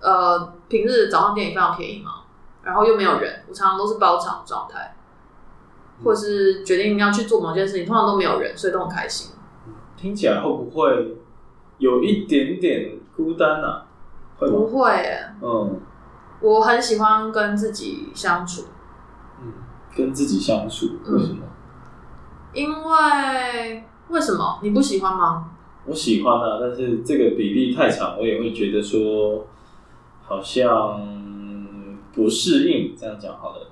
[0.00, 2.24] 呃平日早上电影非常便宜嘛，
[2.64, 4.95] 然后又没有人，我常常都是包场状态。
[6.04, 9.32] 或者是决定要去做某件事情，通常都没有人，所以都很开心。
[9.96, 11.16] 听起来会不会
[11.78, 13.68] 有一点点孤单呢？
[13.68, 13.86] 啊？
[14.38, 14.92] 会不会？
[15.40, 15.80] 嗯，
[16.40, 18.64] 我很喜欢跟自己相处，
[19.42, 19.52] 嗯，
[19.96, 21.42] 跟自己相处，为什么？
[22.52, 25.50] 因为为什么你不喜欢吗？
[25.86, 29.46] 我喜欢啊，但是这个比例太长，我也会觉得说
[30.22, 31.00] 好像
[32.12, 32.94] 不适应。
[32.94, 33.65] 这样讲好了。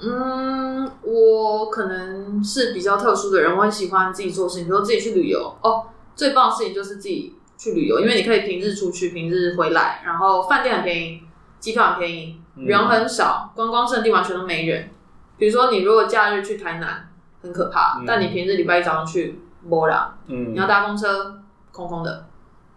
[0.00, 5.56] 嗯，我可能是比较特殊的人，我很喜欢自己做事情，比如说自己去旅游。
[5.62, 5.86] 哦，
[6.16, 11.22] 最棒的事情就是自己去旅游，因为你可以平日出去，平日回来，然后饭店很便宜，
[11.60, 14.90] 机票很便宜，人很少，观光胜地完全都没人。
[15.38, 17.08] 比如说你如果假日去台南，
[17.40, 21.40] 很可怕，嗯、但你平日礼拜一早上去，没人，嗯，你要搭公车，
[21.72, 22.26] 空空的，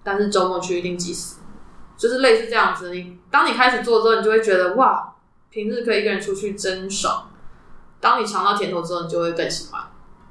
[0.03, 1.39] 但是周末去一定挤死，
[1.97, 2.91] 就是类似这样子。
[2.91, 5.13] 你当你开始做之后，你就会觉得哇。
[5.57, 7.31] 平日可以一个人出去真爽，
[7.99, 9.81] 当你尝到甜头之后，你就会更喜欢。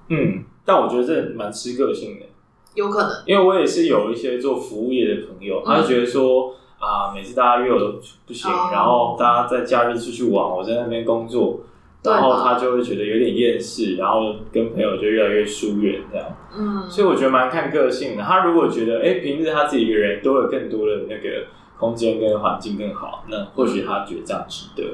[0.09, 2.27] 嗯，但我觉得这蛮吃个性的，
[2.75, 11.59] 有可能，因为我也是有一些做服务业的朋友，他就觉得说、嗯、啊，每次大家约我都不行，哦、然后大家在假日出去玩，我在那边工作，
[12.05, 16.37] 然后他就会觉得有点厌世，然后跟朋友就越来越疏远这样。
[16.57, 18.23] 嗯，所以我觉得蛮看个性的。
[18.23, 21.47] 他如果觉得哎、欸，平日他自己一个人都有更多的那个
[21.77, 24.85] 空间跟环境更好，那或许他觉得这样值得。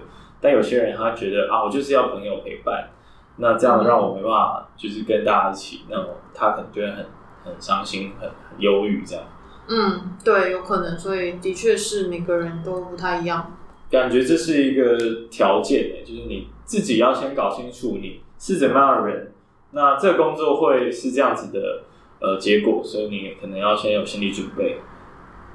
[0.42, 2.90] 但有些人他觉得啊，我就是要朋友陪伴，
[3.36, 7.06] 那这样让我没办法，就是跟大家一起，那么他可能就会很
[7.44, 9.24] 很伤心，很很忧郁这样。
[9.68, 13.56] 嗯，对，有可能，所以的确是每个人都不太一样。
[13.90, 14.98] 感觉这是一个
[15.30, 19.32] 条件诶，就是你自己要先搞清楚你是怎么样的人，
[19.70, 21.84] 那这个工作会是这样子的
[22.20, 24.78] 呃结果，所以你可能要先有心理准备。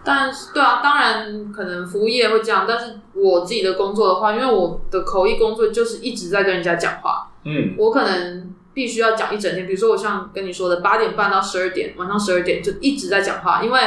[0.04, 9.66] 但是，对啊，当然可能服务业会这样，但是我自己的工作的话，因为我的口译工作就是一直在跟人家讲话，嗯，我可能必须要讲一整天。
[9.66, 13.80] 比如说，我像跟你说的，八点半到十二点，晚上十二点就一直在讲话，因为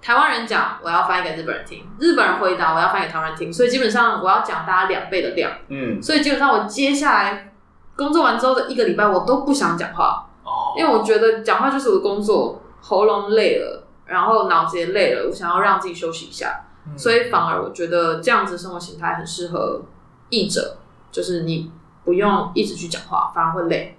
[0.00, 3.52] 台湾人讲，我要翻译给日本人听；日本人回答，我要翻译给台湾人听。
[3.52, 7.52] 所以基本上我要讲大家两倍的量，嗯，所以基本上我接下来
[7.96, 13.78] 工作完之后的一个礼拜，我都不想讲话，哦，因为我觉得讲话就是我的工作，喉咙累了。
[14.04, 19.82] 然后脑子也累了，我想要让自己休息一下，嗯、所以反而我觉得这样子生活形态很适合
[20.30, 20.78] 译者，
[21.10, 21.70] 就是你
[22.04, 23.96] 不用一直去讲话，反而会累。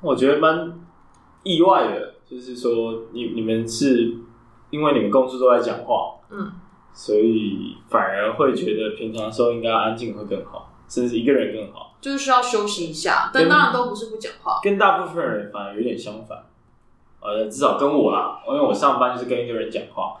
[0.00, 0.72] 我觉得蛮
[1.42, 4.16] 意外的，就是说你你们是
[4.70, 6.52] 因为你们公司都在讲话，嗯，
[6.92, 13.30] 所以反而会觉得平常的时候应该安静会更好，甚至一个人更好，就是需要休息一下。
[13.32, 16.44] 但当然都不是不讲话，跟大部分人反而有点相反。
[17.20, 20.17] 呃，至少跟我啦，因为我上班就是跟一个人讲话，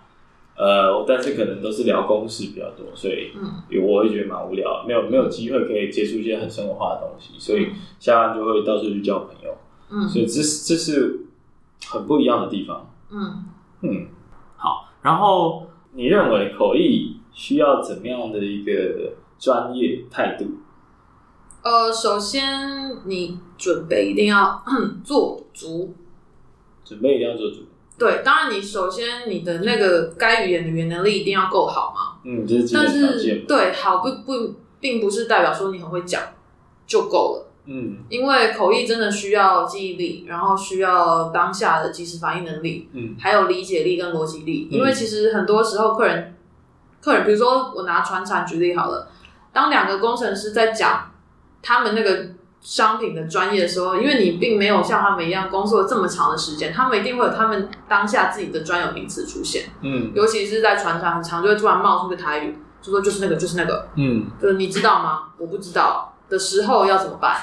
[0.58, 3.30] 呃，但是可能都是聊公事比较多，所以
[3.78, 7.68] 我会觉得蛮无聊，没有没有机会可以接触一些很生活化的东西，所以
[8.00, 9.56] 下班就会到处去交朋友，
[9.88, 11.26] 嗯，所以这这是
[11.86, 13.44] 很不一样的地方，嗯
[13.82, 14.08] 嗯，
[14.56, 20.44] 好，然后你认为口译需要怎么样的一个专业态度？
[21.62, 24.60] 呃，首先你准备一定要
[25.04, 25.94] 做足。
[26.84, 27.66] 准备一定要做足。
[27.98, 32.20] 对，当然你首先你的那个该语言的语言能力一定要够好嘛。
[32.24, 33.02] 嗯，这是基本条件。
[33.02, 36.22] 但是对，好不不，并不是代表说你很会讲
[36.86, 37.50] 就够了。
[37.66, 44.68] 嗯，因为口译真的需要记忆力，然后需要当下的即时反应能力，嗯，还有理解力跟逻辑力。
[44.70, 46.36] 因为其实很多时候客人，
[47.02, 49.10] 客人，比如说我拿船产举例好了，
[49.52, 51.10] 当两个工程师在讲
[51.60, 52.37] 他们那个。
[52.60, 59.70] 商品的专业的时候，因为你并没有像他们一样工作这么长的时间，他们一定会有他们当下自己的专有名词出现。
[59.80, 63.88] 嗯，尤其是在船上很长，就会突然冒出个台语，就说就是那个，就是那个。
[63.94, 65.28] 嗯，就是你知道吗？
[65.38, 67.36] 我不知道的时候要怎么办？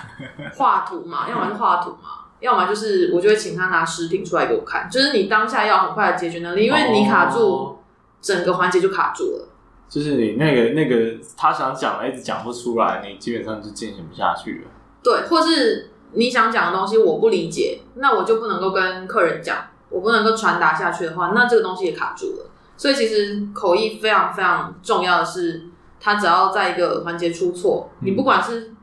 [0.55, 4.89] 画图嘛，要么就画图嘛，要么就是我就会请他拿实品出来给我看。
[4.89, 7.79] 就是你当下要很快的解决能力，因为你卡住，
[8.21, 9.47] 整个环节就卡住了。
[9.87, 14.71] 就是你那个那个他想讲的一直讲不出来，你基本上就进行不下去了。
[15.05, 19.55] 对，或是你想讲的东西我不理解，那我就不能够跟客人讲，
[19.89, 22.49] 我不能够传达下去的话，那这个东西也卡住了。
[22.75, 25.65] 所以其实口译非常非常重要的是，
[25.99, 28.73] 它只要在一个环节出错，你不管是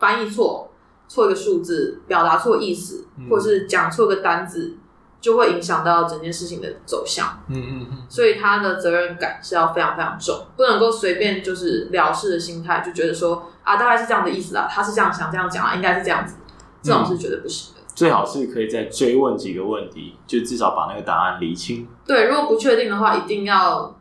[0.00, 0.72] 翻译错、
[1.06, 4.76] 错一个数字、表达错意思，或是讲错个单字。
[5.20, 16.36] 就会影响到整件事情的走向，嗯嗯嗯，所以他的责任感是要非常非常重，不能够随便就是了事的心态，就觉得说啊，大概是这样的意思啦，他是这样想这样讲啊，应该是这样子，
[16.82, 17.80] 这种是绝对不行的。
[17.94, 21.86] 最好是可以再追问几个问题，就至少把那个答案理清。
[22.06, 23.94] 对，如果不确定的话，一定要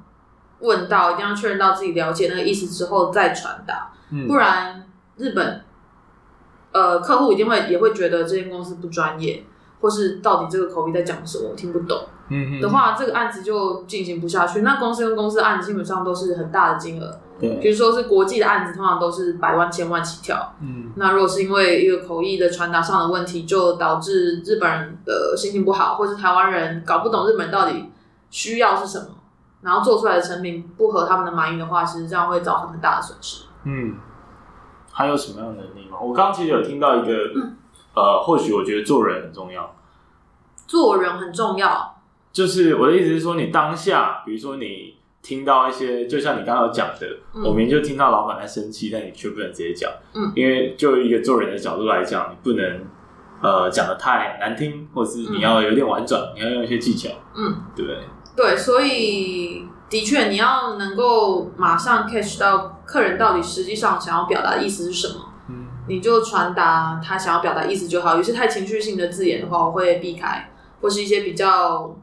[0.60, 3.92] 问到，一定要确认到自己了解那个意思之后再传达，
[4.28, 4.88] 不然
[5.18, 5.62] 日本
[6.72, 9.44] 呃客户一定会也会觉得这间公司不专业。
[9.82, 12.00] 或是到底这个口译在讲什么，我听不懂。
[12.32, 14.62] 嗯的话，这个案子就进行不下去。
[14.62, 20.54] 那公司跟公司的案子基本上都是很大的金额，对，比如说是国际的案子，通常都是百万、千万起跳。
[20.62, 27.90] 嗯那如果是因为一个口译的传达上的问题，就导致日本人的心情不好，或是台湾人搞不懂日本人到底
[28.30, 29.08] 需要是什么，
[29.62, 33.46] 然后做出来的成品不合他们的满意的话，其实这样会造成很大的损失。
[33.64, 33.96] 嗯，
[34.92, 35.98] 还有什么样的能力吗？
[36.00, 37.12] 我刚刚其实有听到一个，
[38.00, 39.76] 呃，或许我觉得做人很重要，
[40.66, 41.98] 做人很重要。
[42.32, 52.86] 就是我的意思是说，你当下，比如说你听到一些，就像你刚刚讲的，嗯我明明就听到老板在生气，但你却不能直接讲，嗯，因为就一个做人的角度来讲，你不能
[53.42, 58.00] 呃讲的太难听，或是你要有点婉转，你要用一些技巧，嗯，对不对？
[58.36, 65.29] 对，所以的确你要能够马上 catch 到客人到底实际上想要表达的意思是什么，嗯
[65.90, 68.16] 你就传达他想要表达意思就好。
[68.16, 71.98] 有些太情绪性的字眼的话，我会避开，或是一些比较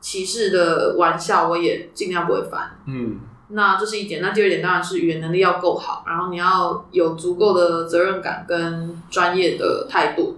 [0.00, 2.78] 歧视的玩笑，我也尽量不会翻。
[2.86, 3.20] 嗯
[3.50, 4.20] 那这是一点。
[4.20, 10.36] 那第二点当然是语言能力要够好，然后你要有足够的责任感跟专业的态度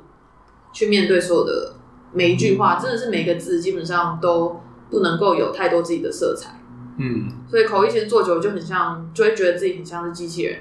[0.73, 1.75] 去面对所有的
[2.13, 4.61] 每一句话，真的是每个字基本上都
[4.91, 6.61] 不能够有太多自己的色彩。
[6.99, 10.61] 嗯所以口译其实做久了就很像，就会觉得自己很像是机器人。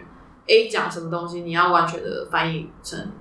[0.49, 3.11] A 讲什么东西，你要完全的翻译成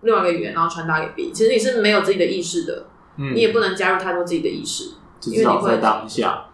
[0.00, 1.30] 另外一个语言，然后传达给 B。
[1.32, 2.86] 其实你是没有自己的意识的，
[3.18, 4.94] 嗯，你也不能加入太多自己的意识。
[5.20, 6.46] 至少在当下。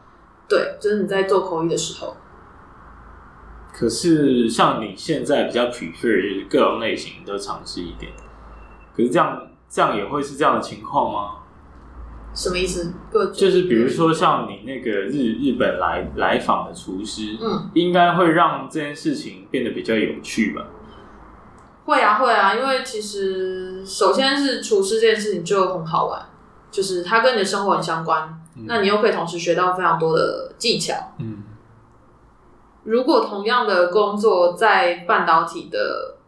[0.49, 2.17] 对，就是你在做口译的时候。
[3.73, 8.11] 可是像你现在比较 prefer 是各种类型都尝试一点，
[8.97, 11.46] 可是这样这样也会是这样的情况吗？
[12.37, 12.93] 什么意思？
[13.11, 20.67] 各就是比如说像你那个日日本来来访的厨师，嗯，应该会让这件事情变得比较有趣吧？
[21.87, 26.21] 会啊，会啊，因为其实首先是厨师这件事情就很好玩，
[26.71, 30.95] 就是它跟你的生活很相关，嗯那你又可以同时学到非常多的技巧。
[31.19, 31.43] 嗯
[32.85, 36.19] 如果同样的工作在半导体的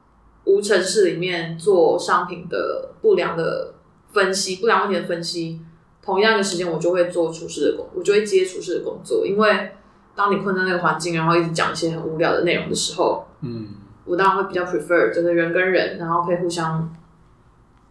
[0.45, 3.75] 无尘室里面做商品的不良的
[4.13, 5.61] 分析、不良问题的分析，
[6.09, 9.73] 同样的时间我就会做厨师的工，我就会接厨师的工作，因为
[10.17, 13.69] 当你困在那个环境，然后一直讲一些很无聊的内容的时候，嗯
[14.07, 16.91] 我当然会比较 prefer 就是人跟人，然后可以互相，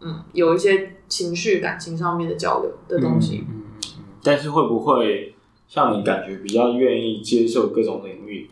[0.02, 3.46] 嗯，有一些情绪、感情上面的交流的东西。
[3.48, 3.62] 嗯
[3.98, 5.36] 嗯，但是会不会
[5.68, 8.50] 像你感觉比较愿意接受各种领域？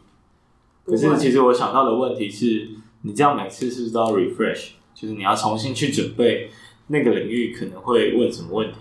[0.85, 2.69] 可是其实我想到的问题是，
[3.01, 4.73] 你这样每次是不是都要 refresh？
[4.93, 6.51] 就是你要重新去准备
[6.89, 8.77] 那个领域可能会问什么问题？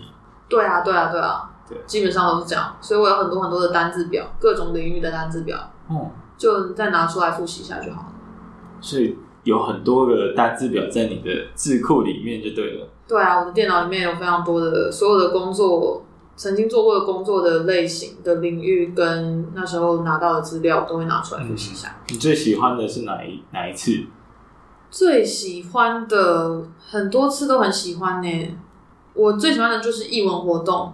[0.47, 2.75] 对啊，对啊，对啊，对基本上都是这样。
[2.81, 8.13] 所以我有很多很多的单字表，各种领域的单字表，哦，就再拿出来复习一下就好了。
[8.79, 12.87] 所以有很多个单字表在你的字库里面就对了。
[13.07, 16.03] 对啊，我的电脑里面有非常多的所有的工作，
[16.35, 21.95] 曾经做过的工作的类型的领域，跟那时候拿到的资料，我都会拿出来复习一下。
[22.09, 23.91] 你最喜欢的是哪一哪一次？
[24.91, 28.57] 最喜欢的很多次都很喜欢呢。
[29.15, 30.93] 我最喜欢的就是艺文活动，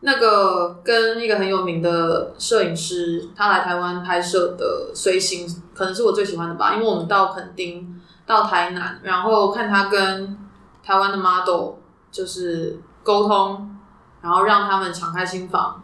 [0.00, 6.74] 那个跟一个很有名的摄影师，他来台湾拍摄的随行，可能是我最喜欢的吧。
[6.74, 10.36] 因为我们到垦丁、到台南，然后看他跟
[10.82, 11.74] 台湾的 model
[12.10, 13.78] 就是沟通，
[14.22, 15.82] 然后让他们敞开心房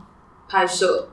[0.48, 1.08] 拍摄。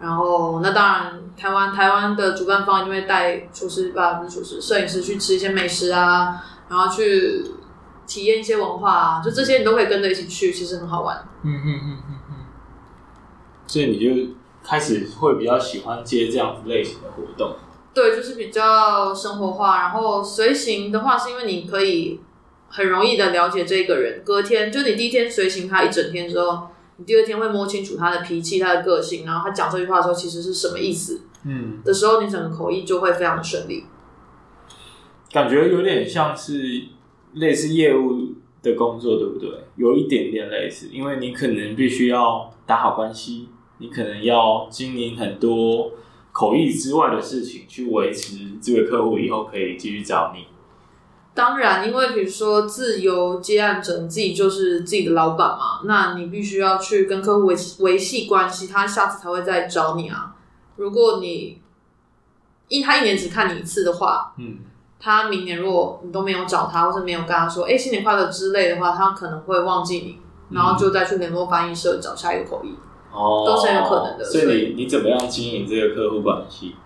[0.00, 7.44] 然后，那当然，台湾台湾的主办方就会带厨师吧，不是厨师，摄影师去吃一些美食啊，然后去
[8.08, 11.28] 体验一些文化啊，就这些你都可以跟着一起去，其实很好玩。
[11.44, 12.34] 嗯嗯嗯嗯嗯。
[13.66, 14.34] 所以你就
[14.64, 17.54] 开始会比较喜欢接这样子类型的活动。
[17.94, 19.82] 对，就是比较生活化。
[19.82, 22.20] 然后随行的话，是因为你可以
[22.68, 24.22] 很容易的了解这个人。
[24.24, 33.84] 隔天，就你第一天随行他一整天之后，你第二天会摸清楚他的脾气、他的个性，然后他讲这句话的时候其实是什么意思嗯，的时候，你整个口译就会非常的顺利。
[35.30, 36.84] 感觉有点像是
[37.34, 39.50] 类似业务的工作，对不对？
[39.76, 43.48] 有一点点类似，因为你可能必须要打好关系，
[43.78, 45.92] 你可能要经营很多
[46.32, 50.46] 口译之外的事情，去维持这个客户以后可以继续找你。
[51.34, 60.34] 当然，因为比如说自由接案者，你自己就是自己的老板嘛，那你必须要去跟客户维维系关系，他下次才会再找你啊。
[60.74, 61.60] 如果你
[62.66, 64.58] 一他一年只看你一次的话，嗯，
[65.00, 70.18] 他明年如果你都没有找他，或是没有跟他说“哎、新年快乐”之类的话，他可能会忘记你，
[70.56, 72.74] 然后就再去联络翻译社找下一个口译。
[73.12, 76.76] 哦，都是很有可能的所所以你你怎么样经营这个客户关系？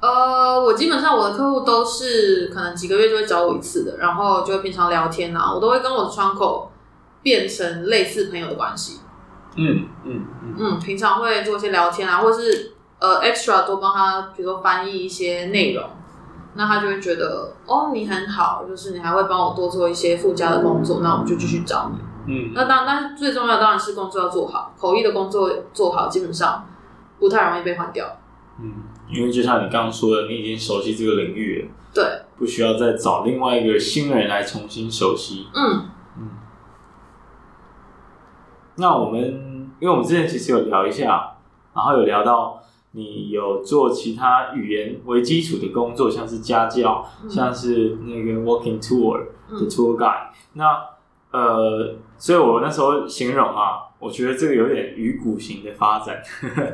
[0.00, 6.72] 呃，我基本上我的客户都是可能几个月就会找我一次的，然后就会平常聊天啊，我都会跟我的窗口
[7.22, 9.00] 变成类似朋友的关系。
[9.54, 15.84] 嗯嗯嗯嗯，平常会做一些聊天啊，或是呃 extra 多帮他，比如说翻译一些内容，
[16.54, 21.98] 那他就会觉得哦，你很好，就是你还会帮我多做一些附加的工作，那我们就继续找你。
[22.26, 26.66] 嗯，那当但是最重要当然是工作要做好，口译的工作做好，基本上
[27.18, 28.06] 不太容易被换掉。
[28.60, 28.74] 嗯，
[29.08, 35.48] 因为就像你刚刚说的，你已经熟悉这个领域了，对，不需要再找另外一个新人来重新熟悉。
[35.54, 35.88] 嗯。
[38.76, 39.20] 那我们，
[39.80, 41.34] 因为我们之前其实有聊一下，
[41.74, 42.58] 然后有聊到
[42.92, 49.18] 你有做其他语言为基础的工作，像是家教，嗯、像是那个 walking tour
[49.50, 50.34] 的 tour guide、嗯。
[50.54, 50.76] 那
[51.30, 56.22] 呃，所以我那时候形容啊，我觉得这个有点鱼骨型的发展。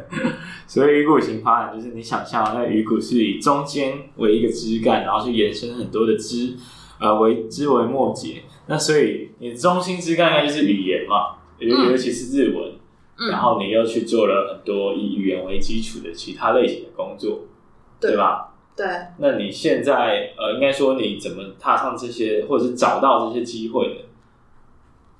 [0.67, 6.57] 所以鱼骨型发展就是你想象那鱼骨是以中间为一个枝干，然后去延伸很多的枝，
[6.99, 8.43] 呃，为枝为末节。
[8.67, 11.37] 那所以你的中心枝干应该就是语言嘛。
[11.61, 12.78] 尤尤其是日文，嗯、
[13.31, 17.41] 然后你又去做了很多以语言为基础的其他类型的工作，
[17.99, 18.55] 对，对吧？
[18.77, 18.87] 对。
[19.19, 24.05] 那你现在呃，应该说你怎么踏上这些，或者是找到这些机会的？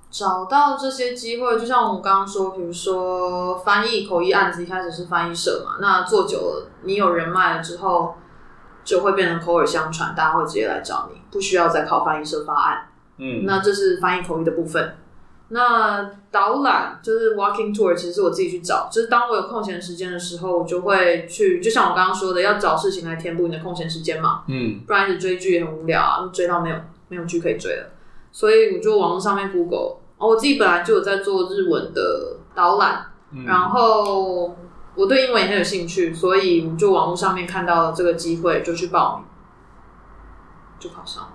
[0.09, 8.15] 找到这些机会，就像我们刚刚说，比如说翻译口译案子，一开始是翻译社嘛，那做久了，你有人脉了之后，
[8.83, 12.87] 就会变成口耳相传，大家会直接来找你，不需要再靠翻译社发案。
[13.17, 14.95] 嗯，那这是翻译口译的部分。
[15.51, 18.87] 那导览就是 walking tour，其实是我自己去找。
[18.91, 24.43] 就是当我有空闲时间的时候，我就会去，就像我刚刚说的，要找事情来填补你的空闲时间嘛。
[24.47, 26.75] 嗯，不然一直追剧也很无聊啊，追到没有
[27.07, 27.89] 没有剧可以追了。
[28.31, 34.55] 所以我就网络上面 Google，哦我自己本来就有在做日文的导览，嗯、然后
[34.93, 39.25] 我对英文也很有兴趣，所以我就网络上面看到了这个机会，就去报名，
[40.79, 41.31] 就考上了。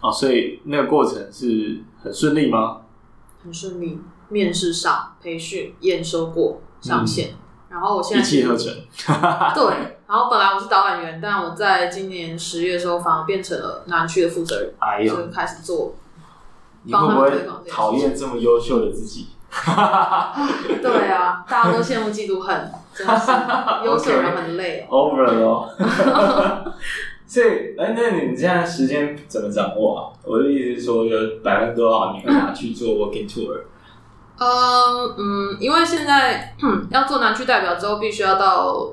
[0.00, 2.78] 哦，所以那个过程是很顺利吗？
[3.42, 7.36] 很顺利，面试上、培训、验收过、上线，嗯、
[7.70, 8.72] 然后我现在一气呵成。
[9.54, 15.94] 对，然后本来我是导览员，但我在今年十月的时候反而变成了南区的负责人，哎呦，就开始做。
[16.82, 19.28] 你会不会讨厌这么优秀的自己？
[20.82, 23.30] 对啊，大家都羡慕嫉妒恨，真的是
[23.84, 24.86] 优秀人很累。
[24.88, 25.74] Over 了。
[27.26, 30.00] 所以，哎，那你现在时间怎么掌握啊？
[30.22, 33.62] 我的意思是说，有百分之多少你会拿去做 walking tour？
[34.38, 36.54] 嗯嗯，因为现在
[36.90, 38.92] 要做南区代表之后，必须要到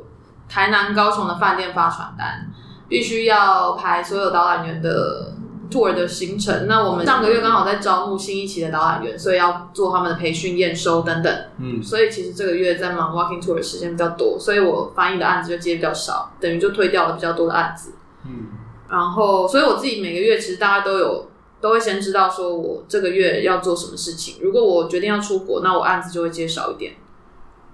[0.50, 2.50] 台南、高雄的饭店发传单，
[2.88, 5.34] 必须要排所有导览员的
[5.70, 6.66] tour 的行程。
[6.68, 11.46] 那我们上个月刚好在招募新一期的导览员，所以要做他们的培训、验收等等。
[11.60, 17.94] 嗯，所以其实这个月在忙 walking tour 的时间比较多，所以我翻译的案子就接比较少，等于就推掉了比较多的案子。
[18.26, 18.48] 嗯，
[18.90, 24.36] 然后，所以我自己每个月其实大家都有都会先知道说我这个月要做什么事情。
[24.42, 26.94] 如果我决定要出国，那我案子就会接少一点，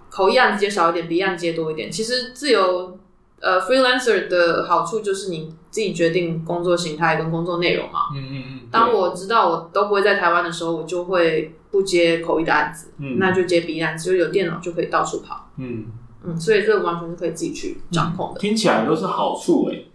[0.10, 1.92] 口译案子接少一点，笔译案接多一点。
[1.92, 2.98] 其实自由
[3.40, 8.10] 呃 freelancer 的好处就是你自己决定工作形态跟工作内容嘛。
[8.16, 8.60] 嗯嗯嗯。
[8.72, 15.50] 当我知道我都不会在台湾的时候，我就会不接口译的案子，嗯，那就接笔译案子，就有电脑就可以到处跑。
[15.58, 15.86] 嗯
[16.24, 18.40] 嗯，所以这个完全是可以自己去掌控的。
[18.40, 19.86] 听起来都是好处哎、欸。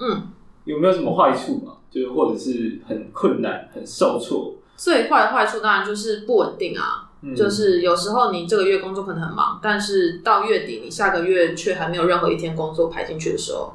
[0.00, 0.22] 嗯，
[0.64, 1.74] 有没有什么坏处嘛？
[1.90, 4.54] 就是或者是很困难、很受挫。
[4.76, 7.10] 最坏的坏处当然就是不稳定啊。
[7.22, 13.74] 嗯、就是有时候你这个月工作可能很忙，但是到月底你下个月却还没有任何一天工作排进去的时候，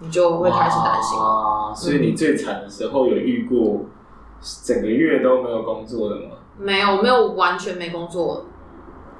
[0.00, 1.72] 你就会开始担心啊。
[1.72, 3.84] 所以你最惨的时候有遇过
[4.64, 6.30] 整个月都没有工作的吗？
[6.58, 8.46] 没有，没有完全没工作。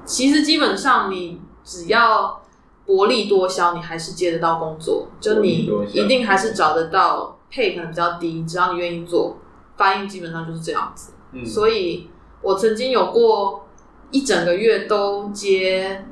[0.04, 2.41] 其实基本上你只要。
[2.86, 9.38] 薄利多销，你还是接得到工作，就你一定还是找得到，配可能比较低，只要你愿意做，
[9.76, 11.12] 翻译基本上就是这样子。
[11.32, 12.08] 嗯，所以
[12.42, 13.66] 我曾经有过
[14.10, 16.04] 一整个月都接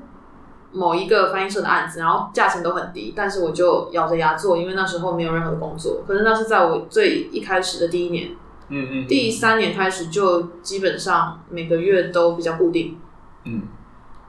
[0.73, 6.03] 某一个翻译社的案子，然后价钱都很低，但是我就咬着牙做，因为那时候没有任何的工作。
[6.07, 8.31] 可是那是在我最一开始的第一年，
[8.69, 12.97] 嗯嗯，第三年开始就基本上每个月都比较固定。
[13.45, 13.63] 嗯，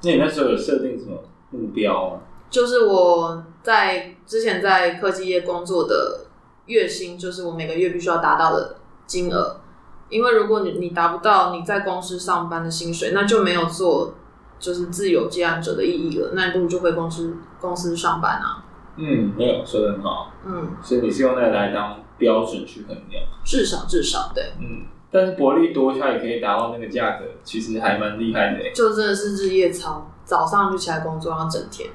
[0.02, 2.22] 那你那时候有设定什么目标吗？
[2.52, 6.26] 就是我在之前在科技业工作的
[6.68, 8.76] 月薪，就是我每个月必须要达到的
[9.08, 9.58] 金额。
[10.10, 14.14] 因为如果你你达不到你在公司上班的薪水，那就没有做
[14.60, 16.32] 就是自由接案者的意义了。
[16.34, 18.66] 那你不如就回公司公司上班啊。
[18.98, 20.34] 嗯，没有说的很好。
[20.46, 23.24] 嗯，所以你是用那个来当标准去衡量？
[23.46, 24.52] 至少至少对。
[24.60, 28.72] 嗯，但是薄利多销也可以达到那个价格，其实还蛮厉害的。
[28.76, 31.90] 就真的是日夜操，早上就起来工作，然后整天。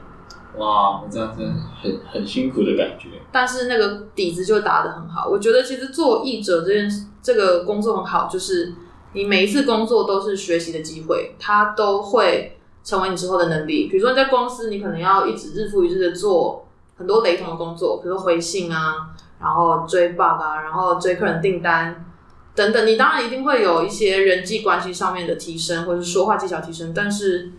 [0.58, 1.42] 哇，这样子
[1.82, 3.08] 很很辛苦的感觉。
[3.30, 5.28] 但是那个底子就打得很好。
[5.28, 6.90] 我觉得其实做译者这件
[7.22, 8.72] 这个工作很好，就是
[9.12, 13.88] 你每一次工作都是学习的机会，它都会成为你之后的能力。
[13.88, 16.66] 比如说你在公司，你可能要一直日复一日的做
[16.96, 22.06] 很多雷同的工作，比如说回信啊，然后追 bug 啊，然后追客人订单
[22.54, 22.86] 等等。
[22.86, 26.94] 你当然一定会有一些人际关系上面的提升，或者是说话技巧提升。
[26.94, 27.52] 但是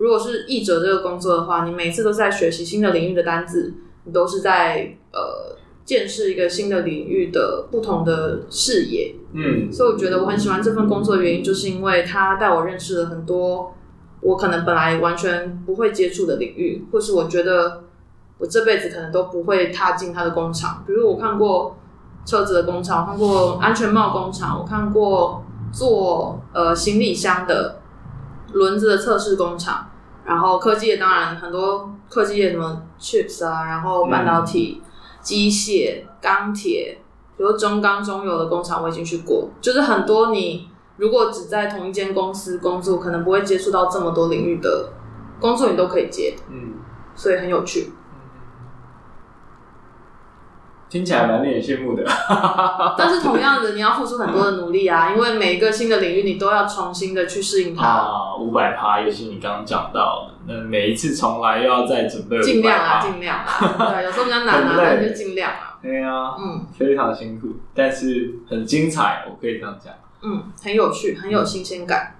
[0.00, 3.74] 如果是译者这个工作的话，你每次都在学习新的领域的单字，
[4.04, 5.60] 你都是在呃。
[5.82, 13.74] 见识一个新的领域的不同的视野，嗯，所以我觉得我很喜欢这份工作的原因，就是因为他带我认识了很多
[14.20, 17.82] 我可能本来完全不会接触的领域，或是我觉得
[18.38, 20.84] 我这辈子可能都不会踏进他的工厂。
[20.86, 21.76] 比如我看过
[22.24, 27.80] 车子的工厂，我看过安全帽工厂，我看过做呃行李箱的
[28.52, 29.89] 轮子的测试工厂，
[30.24, 34.80] 然后科技业当然很多科技业什么 chips 啊，然后半导体。
[34.84, 34.86] 嗯
[35.22, 36.96] 机械、钢铁，
[37.36, 39.50] 比如中钢、中油的工厂，我已经去过。
[39.60, 44.90] 就是很多你如果只在同一间公司工作，可能不会接触到这么多领域的
[45.38, 46.34] 工作，你都可以接。
[46.48, 46.72] 嗯，
[47.14, 47.92] 所以很有趣。
[50.90, 52.04] 听起来蛮令人羡慕的。
[52.98, 57.86] 但是同样的，你要付出很多的努力啊，因为每一个新的领域，你都要重新的去适应它。
[57.86, 62.42] 啊，五百趴，也是你刚刚讲到的，那每一次重来又要再准备500%。
[62.42, 63.92] 尽量啊，尽量啊。
[63.94, 65.78] 对，有时候比较难啊，但是尽量啊。
[65.80, 69.94] 对啊，嗯，非常辛苦，但是很精彩，我可以这样讲。
[70.22, 72.16] 嗯，很有趣，很有新鲜感。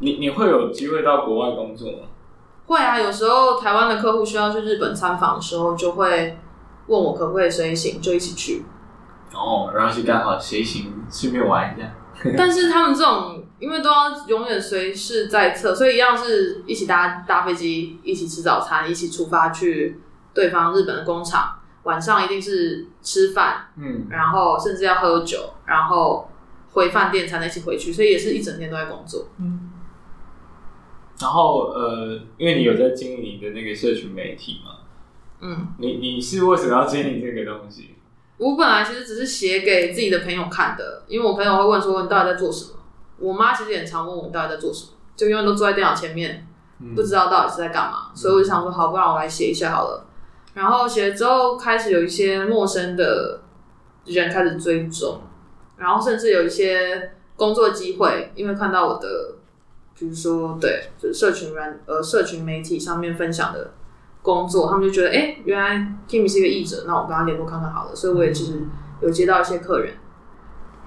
[0.00, 1.98] 你你会有机会到国外工作吗？
[2.66, 6.36] 会啊，有时候台湾的客户需要去日本参访的时候，就会。
[6.90, 8.64] 问我可不可以随行，就一起去。
[9.32, 11.88] 哦，然后就刚好随行，顺便玩一下。
[12.36, 20.00] 但是他们这种，因为都要永远随时在侧，所以一样是一起搭搭飞机，一起吃早餐，一起出发去
[20.34, 21.56] 对方日本的工厂。
[21.84, 26.28] 晚上一定是吃饭，嗯，然后甚至要喝酒，然后
[26.72, 29.28] 回饭店才能一起回去，所以也是一整天都在工作。
[29.38, 29.70] 嗯。
[31.20, 34.72] 然后呃，因为你有在经营你的那个社群媒体嘛。
[35.40, 37.96] 嗯，你你是为什么要建立这个东西？
[38.36, 42.70] 我本来其实只是写给自己的朋友看的，因为我朋友会问说，你到底在做什么？
[43.18, 46.46] 我妈其实也很常问我到底在做什么，就因为都坐在电脑前面，
[46.94, 50.06] 不知道到底是在干嘛，所以我就想说，好，不然我来写一下好了。
[50.54, 53.42] 然后写了之后，开始有一些陌生的
[54.06, 55.20] 人开始追踪，
[55.76, 59.34] 然后甚至有一些工作机会，因为看到我的，
[59.98, 63.72] 比如说对，就是社群软呃社群媒体上面分享的。
[64.22, 65.76] 工作，他们就觉得，哎、欸，原来
[66.08, 67.94] Kimi 是一个译者，那我跟他联络看看好了。
[67.94, 68.62] 所以我也其实
[69.00, 69.94] 有接到一些客人。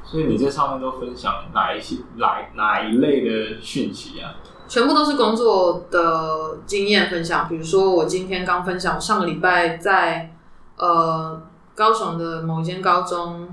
[0.03, 4.35] 所以你在上面都分享哪一些、哪哪一类的讯息啊？
[4.68, 7.47] 全部都是工作的经验分享。
[7.47, 10.35] 比如说，我今天刚分享，上个礼拜在
[10.77, 11.41] 呃
[11.73, 13.47] 高雄的某一间高中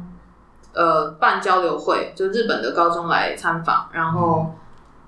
[0.74, 4.54] 呃办交流会，就日本的高中来参访，然后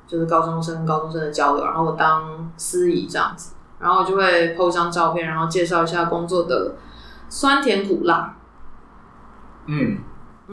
[0.06, 3.54] 就是高中生跟高中生的交流，然后我当司仪这样子。
[3.82, 6.76] 然后就会 po 一张照片，然后介绍一下工作的
[7.28, 8.36] 酸甜苦辣。
[9.66, 9.98] 嗯，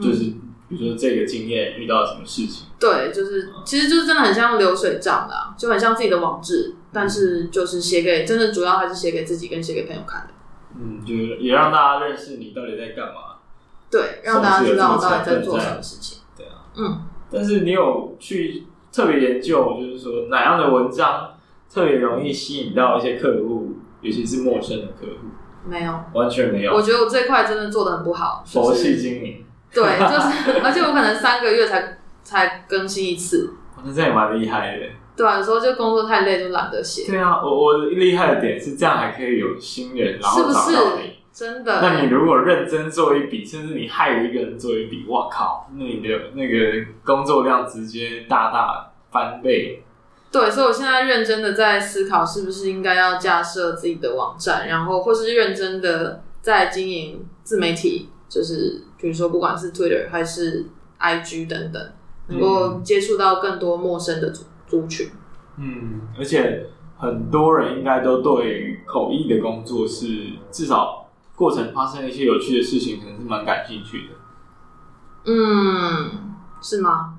[0.00, 0.24] 就是
[0.68, 2.66] 比如说这个经验遇到什么事情？
[2.80, 10.34] 对，就是其实就是真的很像流水账的，就很像自己的网志，但是就是写给真的主要还是写给自己跟写给朋友看的。
[10.74, 13.36] 嗯，就是也让大家认识你到底在干嘛。
[13.88, 16.18] 对，让大家知道我到底在做什么事情。
[16.36, 17.02] 对啊，嗯。
[17.32, 21.30] 但是你有去特别研究，就是说哪样的文章？
[21.72, 25.28] 特别容易吸引到一些客户，尤其是陌生的客户。
[25.64, 26.74] 没有，完全没有。
[26.74, 28.42] 我觉得我这块真的做的很不好。
[28.46, 29.44] 佛系经营。
[29.72, 33.54] 对，就是，而且我可能三个月才才更新一次。
[33.84, 34.86] 那这也蛮厉害的。
[35.16, 37.10] 对啊，有时候就工作太累，就懒得写。
[37.10, 40.72] 对啊，我我厉害的点是这样，还可以有新人，然后找到你。
[40.72, 41.10] 是不是？
[41.32, 41.80] 真的。
[41.80, 49.84] 那你如果认真做一笔，甚至你害一个人做一笔，哇靠，那你的那个工作量直接大大翻倍。
[50.32, 60.66] 对，所以我现在认真的在思考，是不是应该要架设自己的网站，然后或是认真的在经营自媒体，就是比如说不管是 Twitter 还是
[61.00, 61.92] IG 等等，
[62.28, 65.10] 能够接触到更多陌生的族族群。
[65.56, 66.66] 嗯，而且
[66.96, 70.06] 很多人应该都对于口译的工作是
[70.52, 74.14] 至少过程发生一些有趣的事情，可能是蛮感兴趣的。
[75.24, 77.16] 嗯，是吗？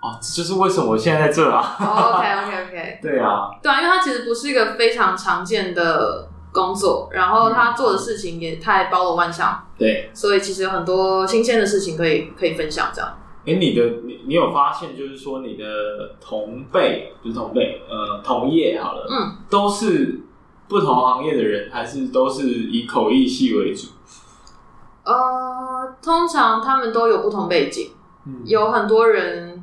[0.00, 1.76] 哦，这就是为什么我现在在这啊。
[1.78, 2.98] Oh, OK OK OK。
[3.02, 9.66] 对啊，对啊，因为它其实不是一个非常常见的工作，然后他做的事情也太包罗万象。
[9.78, 12.88] 对，所以其实有很多新鲜的事情可以可以分享。
[12.92, 13.16] 这样。
[13.46, 15.64] 哎，你的你你有发现，就是说你的
[16.20, 20.20] 同辈不是同辈，呃，同业好了，嗯，都是
[20.68, 23.88] 不同行业的人，还是都是以口译系为主？
[25.04, 27.92] 呃，通常他们都有不同背景。
[28.26, 29.59] 嗯，有很多人，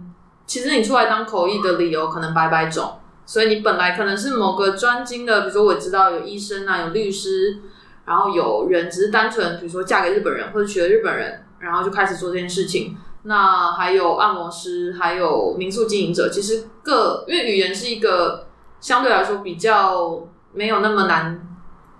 [0.47, 7.57] 其实你出来当口译的理由可能百百种，所以你本来可能是某个专精的，比如说我知道有医生啊，有律师，
[8.05, 12.95] 然后有人只是单纯，比如说嫁给日本人或者娶了日本人，然后就开始做这件事情。
[13.23, 18.47] 那还有按摩师，还有民宿经营者，其实各因为语言是一个
[18.79, 21.45] 相对来说比较没有那么难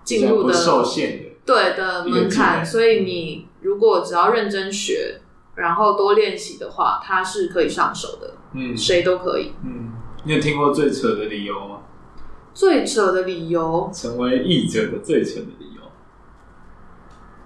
[0.04, 5.20] 进入的受限的对的门槛，所以你如果只要认真学。
[5.58, 8.34] 然后多练习的话，它是可以上手的。
[8.54, 9.52] 嗯，谁都可以。
[9.64, 9.92] 嗯，
[10.24, 11.80] 你有听过最扯的理由吗？
[12.54, 15.82] 最扯的理由，成为译者的最扯的理由。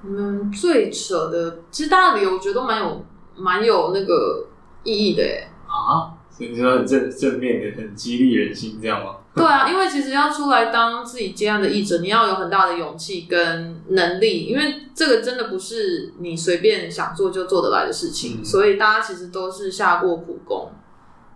[0.05, 3.05] 嗯，最扯的，其实大家的理由我觉得都蛮有、
[3.37, 4.47] 蛮有那个
[4.85, 5.49] 意义的耶。
[5.67, 6.13] 啊？
[6.31, 9.17] 所以你说很正正面的，很激励人心，这样吗？
[9.37, 20.71] 对啊，因为其实要出来当自己接案的译者，你要有很大的勇气跟能力，因为这个真的不是你随便想做就做得来的事情，嗯、所以大家其实都是下过苦功。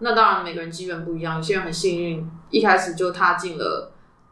[0.01, 3.91] 那当然每个人机缘不一样，有些人很幸运，一开始就踏进了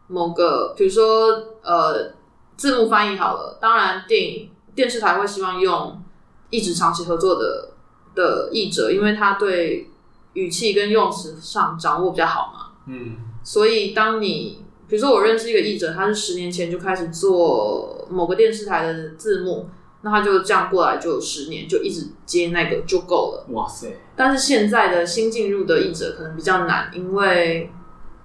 [0.08, 1.32] 某个，比如说
[1.62, 2.12] 呃
[2.58, 6.02] 字幕翻译好了，当然电影电视台会希望用
[6.50, 7.70] 一直长期合作的
[8.14, 9.88] 的译者，因为他对
[10.34, 12.72] 语气跟用词上掌握比较好嘛。
[12.88, 13.16] 嗯。
[13.44, 19.68] 所以，当你比如说我认识一个译者，他是十年前就开始做某个电视台的字幕，
[20.02, 23.46] 那他就这样过来就有十年，就一直接那个就够了。
[23.52, 23.96] 哇塞！
[24.16, 27.70] 但是现在的新进入的译者可能比较难，因为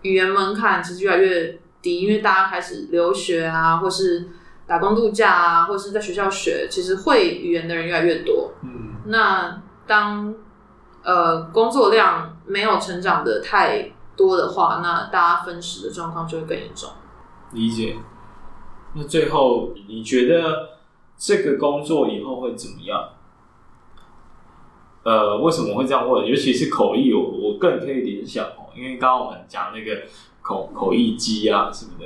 [0.04, 4.28] 语言门槛其实越来越低，因为大家开始留学啊，或是
[4.66, 8.54] 打工度假啊，或是在学校学，其实会语言的人越来越多。
[8.64, 10.34] 嗯，那当
[11.04, 16.90] 呃工作量没有成长的太多的话，那大家分食的状况就会更严重。
[17.54, 17.96] 理解。
[18.94, 20.72] 那最后，你觉得
[21.18, 23.12] 这个工作以后会怎么样？
[25.04, 26.28] 呃，为什么会这样问？
[26.28, 30.02] 尤其是口译，我我更可以联想哦，因为刚刚我们讲那个
[30.42, 32.06] 口口译机啊什么的，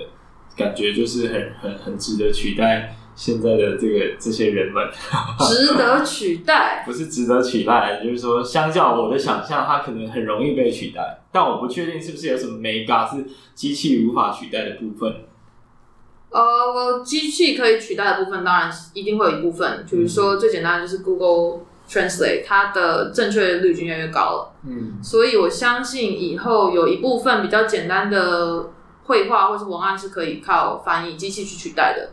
[0.56, 2.96] 感觉就是很很很值得取代。
[3.16, 4.84] 现在的这个这些人们，
[5.48, 6.84] 值得取代？
[6.86, 11.20] 不是值得取代，就是说，相较我的想象，它可能很容易被取代。
[11.32, 15.14] 但我不确定是不是有什么 mega 是机器无法取代的部分。
[16.30, 19.86] 呃，机器可以取代的部分，当然一定会有一部分。
[19.90, 24.52] 比如说，最简单的就是 Google Translate，它的正确率已经越来越高了。
[24.68, 28.72] 嗯，所以我相信以后有一部分比较简单的
[29.04, 32.10] 绘画或是文案是可以靠翻译机器去取代的。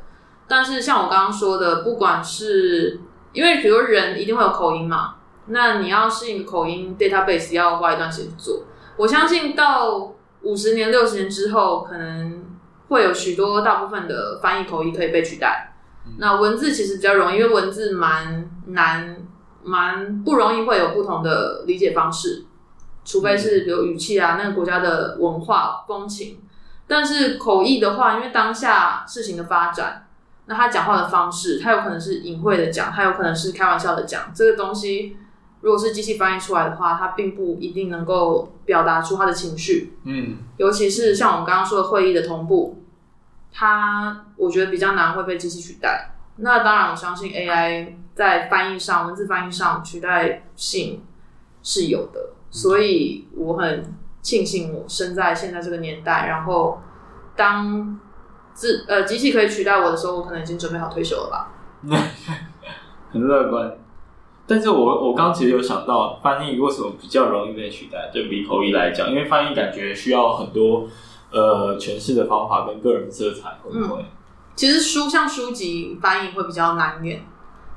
[0.51, 2.99] 但是像我刚刚说的，不管是
[3.33, 5.15] 因为比如人一定会有口音嘛，
[5.47, 8.65] 那你要适应口音 database 要花一段时间做。
[8.97, 10.13] 我相信到
[10.43, 12.45] 五十年、六十年之后，可能
[12.89, 15.73] 会有许多大部分的翻译口译可以被取代。
[16.19, 19.17] 那文字其实比较容易，因为文字蛮难、
[19.63, 22.45] 蛮不容易会有不同的理解方式，
[23.05, 26.41] 除非是比如语气啊，那个国家的文化风情。
[26.89, 30.09] 但是口译的话，因为当下事情的发展。
[30.51, 34.35] 那他讲话的方式，他有可能是隐晦的讲，他有可能是开玩笑的讲。
[34.35, 35.17] 这个东西
[35.61, 39.97] 如果是机器翻译出来的话，它并不一定能够表达出他的情绪。
[40.05, 42.83] 嗯，尤其是像我们刚刚说的会议的同步，
[43.53, 46.11] 它我觉得比较难会被机器取代。
[46.39, 51.05] 那当然，我相信 AI 在翻译上、文字翻译上取代性
[51.63, 56.27] 是有的，所以我很庆幸我生在现在这个年代。
[56.27, 56.81] 然后
[57.37, 58.01] 当
[58.61, 61.51] 是呃，机器可以取代我的时候，我可能已经准备好退休了吧。
[63.11, 63.75] 很乐观，
[64.47, 68.11] 但是我我刚其实有想到，翻译为什么比较容易被取代？
[68.15, 70.87] 就比口译来讲，因为翻译感觉需要很多
[71.33, 74.03] 呃诠释的方法跟个人色彩，会不会？
[74.03, 74.05] 嗯，
[74.55, 77.25] 其实书像书籍翻译会比较难念，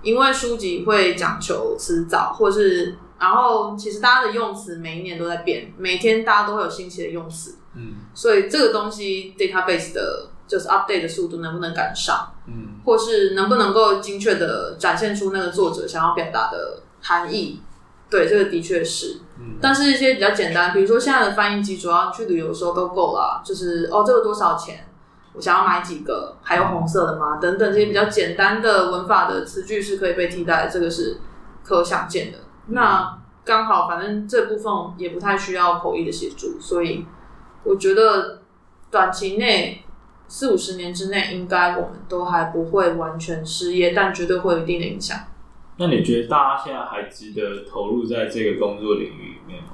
[0.02, 10.30] 因为书籍会讲求词藻，或是然后其实大家的用词每一年都在变，每天大家都会有新奇的用词，嗯，所以这个东西 database 的。
[10.54, 17.60] 就是 update 的速度能不能赶上，嗯，或是能不能够精确的展现出那个作者想要表达的含义？
[18.08, 19.20] 对，这个的确是。
[19.40, 24.88] 嗯，但是一些比较简单，比如说现在的翻译机，主要去旅游的时候都够了，就是哦，这个多少钱？
[25.34, 26.38] 我想要买几个？
[26.44, 27.38] 还有红色的吗？
[27.42, 31.18] 等等这些比较简单的文法的词句是可以被替代，这个是
[31.64, 32.38] 可想见的。
[32.68, 37.04] 那刚好，反正这部分也不太需要口译的协助，所以
[37.64, 38.44] 我觉得
[38.92, 39.80] 短期内。
[40.34, 45.16] 四五十年之内，应该我们都还不会完全失业，但绝对会有一定的影响。
[45.78, 49.70] 那你觉得大家现在还值得投入在这个工作领域里面吗？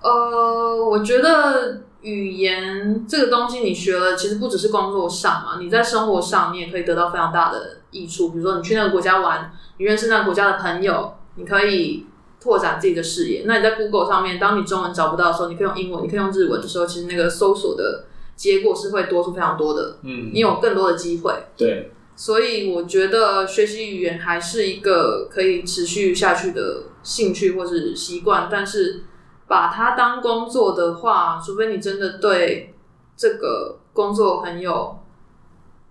[0.00, 8.30] 呃，我觉得语言这个东西，你学了，其实不只是工作上嘛，你在生活上，你也可以得到非常大的益处。
[8.30, 12.06] 比如说，你去那个国家玩，你认识那个国家的朋友，你可以
[12.40, 13.42] 拓展自己的视野。
[13.44, 18.06] 那你在 Google 上面，当你中文找不到的时候，你可以用英文，你可以用日文的时候，其实那个搜索的
[18.40, 19.98] 结果是会多出非常多的。
[20.00, 21.34] 嗯，你有更多的机会。
[21.58, 29.04] 对，所以我觉得学习语言还是一个可以持续下去的兴趣或是习惯，但是
[29.46, 32.74] 把它当工作的话，除非你真的对
[33.14, 34.98] 这个工作很有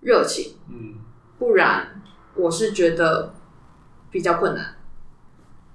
[0.00, 0.96] 热情，嗯，
[1.38, 2.02] 不然
[2.34, 3.32] 我是觉得
[4.10, 4.76] 比较困难。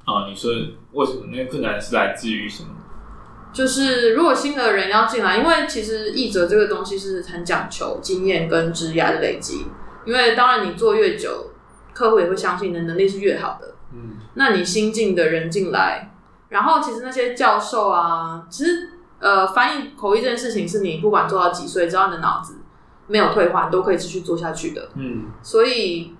[0.03, 0.51] 啊，你说
[0.91, 2.74] 为什么那个困难是来自于什么？
[3.55, 9.65] 就是如果新的人要进来，因为其实译者这个东西是很讲求经验跟职业的累积。
[10.03, 11.51] 因为当然你做越久，
[11.93, 13.75] 客户也会相信你的能力是越好的。
[13.93, 16.11] 嗯，那你新进的人进来，
[16.49, 22.57] 然后其实那些教授啊，其实呃翻译口译这件事情，是你不管做到几岁，只要你的脑子
[23.07, 24.89] 没有退化，你都可以继续做下去的。
[24.95, 26.13] 嗯，所以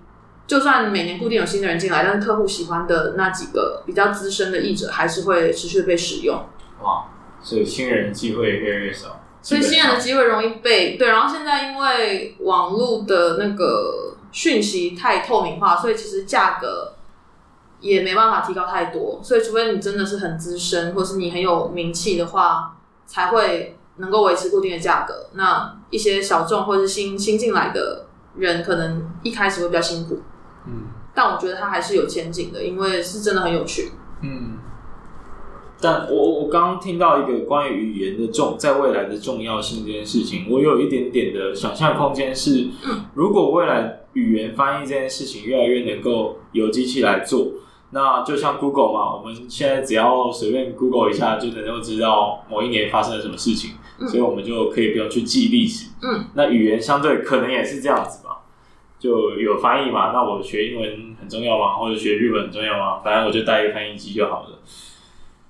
[0.46, 6.34] 就算每年固定有新的人进来，但是客户喜欢的那几个比较资深的译者，还是会持续被使用。
[6.82, 7.04] 哇，
[7.46, 9.20] 所以新人机会越来越少。
[9.40, 16.94] 所以新人的机会容易被对，然后现在因为网络的那个讯息太透明化，所以其实价格
[17.78, 19.20] 也没办法提高太多。
[19.22, 25.28] 所以除非你真的是很资深，或是你很有名气的话，才会能够维持固定的价格。
[25.34, 30.20] 那一些小众或是新新进来的人，可能一开始会比较辛苦。
[30.66, 33.92] 嗯，但我觉得他还是有前景的，因为是真的很有趣。
[34.22, 34.55] 嗯。
[35.80, 42.68] 但我我刚刚听到一个关于语言的重在未来的重要性这件事情，我有一点点的想象空间是，
[43.14, 47.48] 如果未来语言翻译这件事情越来越能够由机器来做，
[47.90, 53.72] 那就像 Google 嘛，我们现在只要随便 Google 一下就能够知道某一年发生了什么事情，
[54.08, 55.90] 所以我们就可以不用去记历史。
[56.02, 58.38] 嗯，那语言相对可能也是这样子吧，
[58.98, 61.74] 就有翻译嘛，那我学英文很重要吗？
[61.74, 63.00] 或者学日文很重要吗？
[63.04, 64.58] 反正我就带一个翻译机就好了。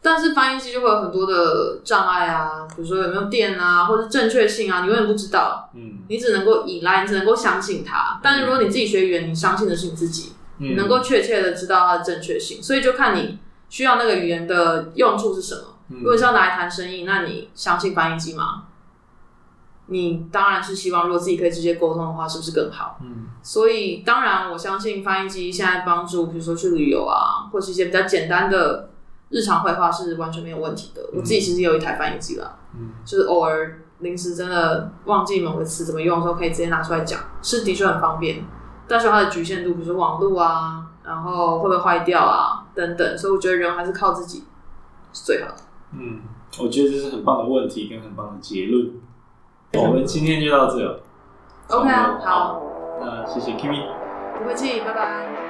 [0.07, 5.69] 但是翻译机就会有很多的障碍啊，比如说有没有电啊，或者正确性啊，你永远不知道。
[5.75, 8.21] 嗯，你只能够依赖，你只能够相信它。
[8.23, 12.63] 但是如果你自己学语言，你相信的是你自己，嗯、你能够确切的知道它的正确性。
[12.63, 15.63] 所以就看你需要那个语言的用处是什么。
[15.89, 18.63] 嗯、如果是要拿来谈生意，那你相信翻译机吗？
[19.87, 22.97] 你当然是希望，如果自己可以直接沟通的话，是不是更好？
[23.03, 28.91] 嗯，所以当然我相信翻译机现在帮助，比如说去旅游啊，或是一些比较简单的。
[29.29, 31.03] 日常绘画是完全没有问题的。
[31.13, 38.45] 我自己其实有一台翻译机啦，嗯，就是偶尔临时真的忘记某个词怎么用的时候，可以直接拿出来讲，是的确很方便。
[38.89, 44.45] 但是它的局限度，比如说网络啊，然后会不会坏掉啊等等，所以我觉得人还是靠自己
[45.13, 45.63] 是最好的。
[45.93, 46.21] 嗯，
[46.61, 48.93] 我觉得这是很棒的问题跟很棒的结论。
[49.75, 51.03] 我们今天就到这了。
[51.69, 52.63] OK 啊，好，
[53.01, 53.89] 那谢谢 Kimi，
[54.39, 55.46] 不客气，拜拜。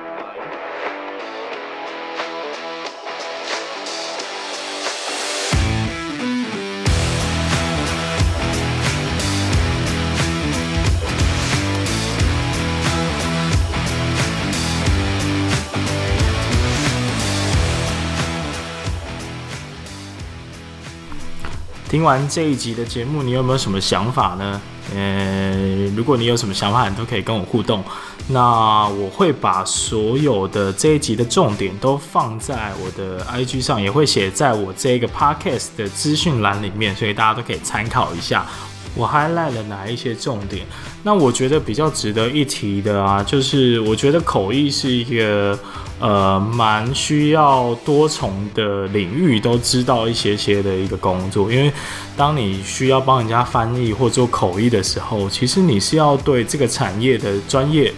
[21.88, 24.60] 听完这一集的节目，你有没有什么想法呢？
[24.94, 27.82] 呃，如果你有什么想法，你都可以跟我互动。
[28.28, 38.44] 那我会把所有的这一集的重点都放在我的 IG 上，也会写在我这个 Podcast 的资讯栏里面，所以大家都可以参考一下。
[38.96, 40.66] 我 highlight 了哪一些重点？
[41.06, 45.56] 那我觉得比较值得一提的啊，就是我觉得口译是一个
[46.00, 51.72] 呃蛮需要多重的领域都知道一些些的一个工作，因为
[52.16, 57.94] 当你需要帮人家翻译或做口译的时候，其实你是要对这个产业的专业。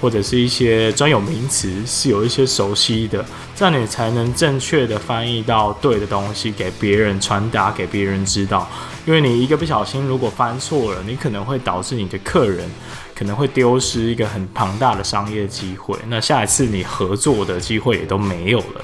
[0.00, 3.24] 或者是一些专有名词是有一些熟悉的，
[3.54, 8.68] 这样你才能正确的翻译到对的东西给别人，传达给别人知道。
[9.06, 12.68] 因为你一个不小心如果翻错了，你可能会导致你的客人
[13.14, 18.80] 可能会丢失一个很庞大的商业机会，那下一次你合作的机会也都没有了。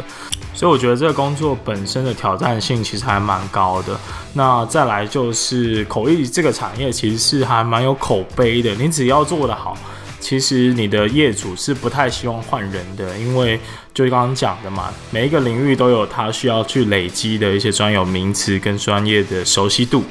[0.55, 3.99] 所以我觉得这个工作本身的挑战性其实还蛮高的。
[4.35, 9.77] 那再来就是口译这个产业其实是还蛮有口碑的，你只要做得好。
[10.23, 13.59] 其实你的业主是不太希望换人的，因为
[13.93, 20.05] 就刚刚讲的嘛，每一个领域都有他需要去累积的一些专有名词跟专业的熟悉度。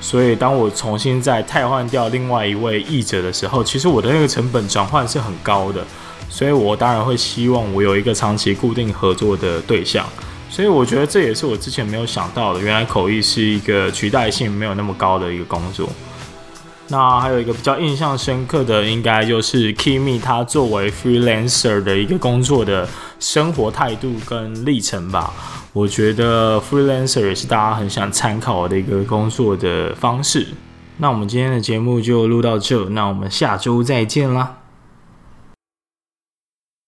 [0.00, 5.84] 所以当我重新再替换掉另外一位译者的时候，其实我的那个成本转换是很高的。
[6.30, 10.06] 所以我当然会希望我有一个长期固定合作的对象。
[10.48, 15.88] 所以我觉得这也是我之前没有想到的，原来口译是一个取代性没有那么高的一个工作。
[16.90, 22.88] 那还有一个比较印象深刻的，应该就是 Kimi 他作为 freelancer 的一个工作的
[23.20, 25.32] 生活态度跟历程吧。
[25.74, 30.46] 我觉得 freelancer 也是大家很想参考的一个工作的方式。
[30.96, 34.56] 那我们今天的节目就录到这，那我们下周再见啦。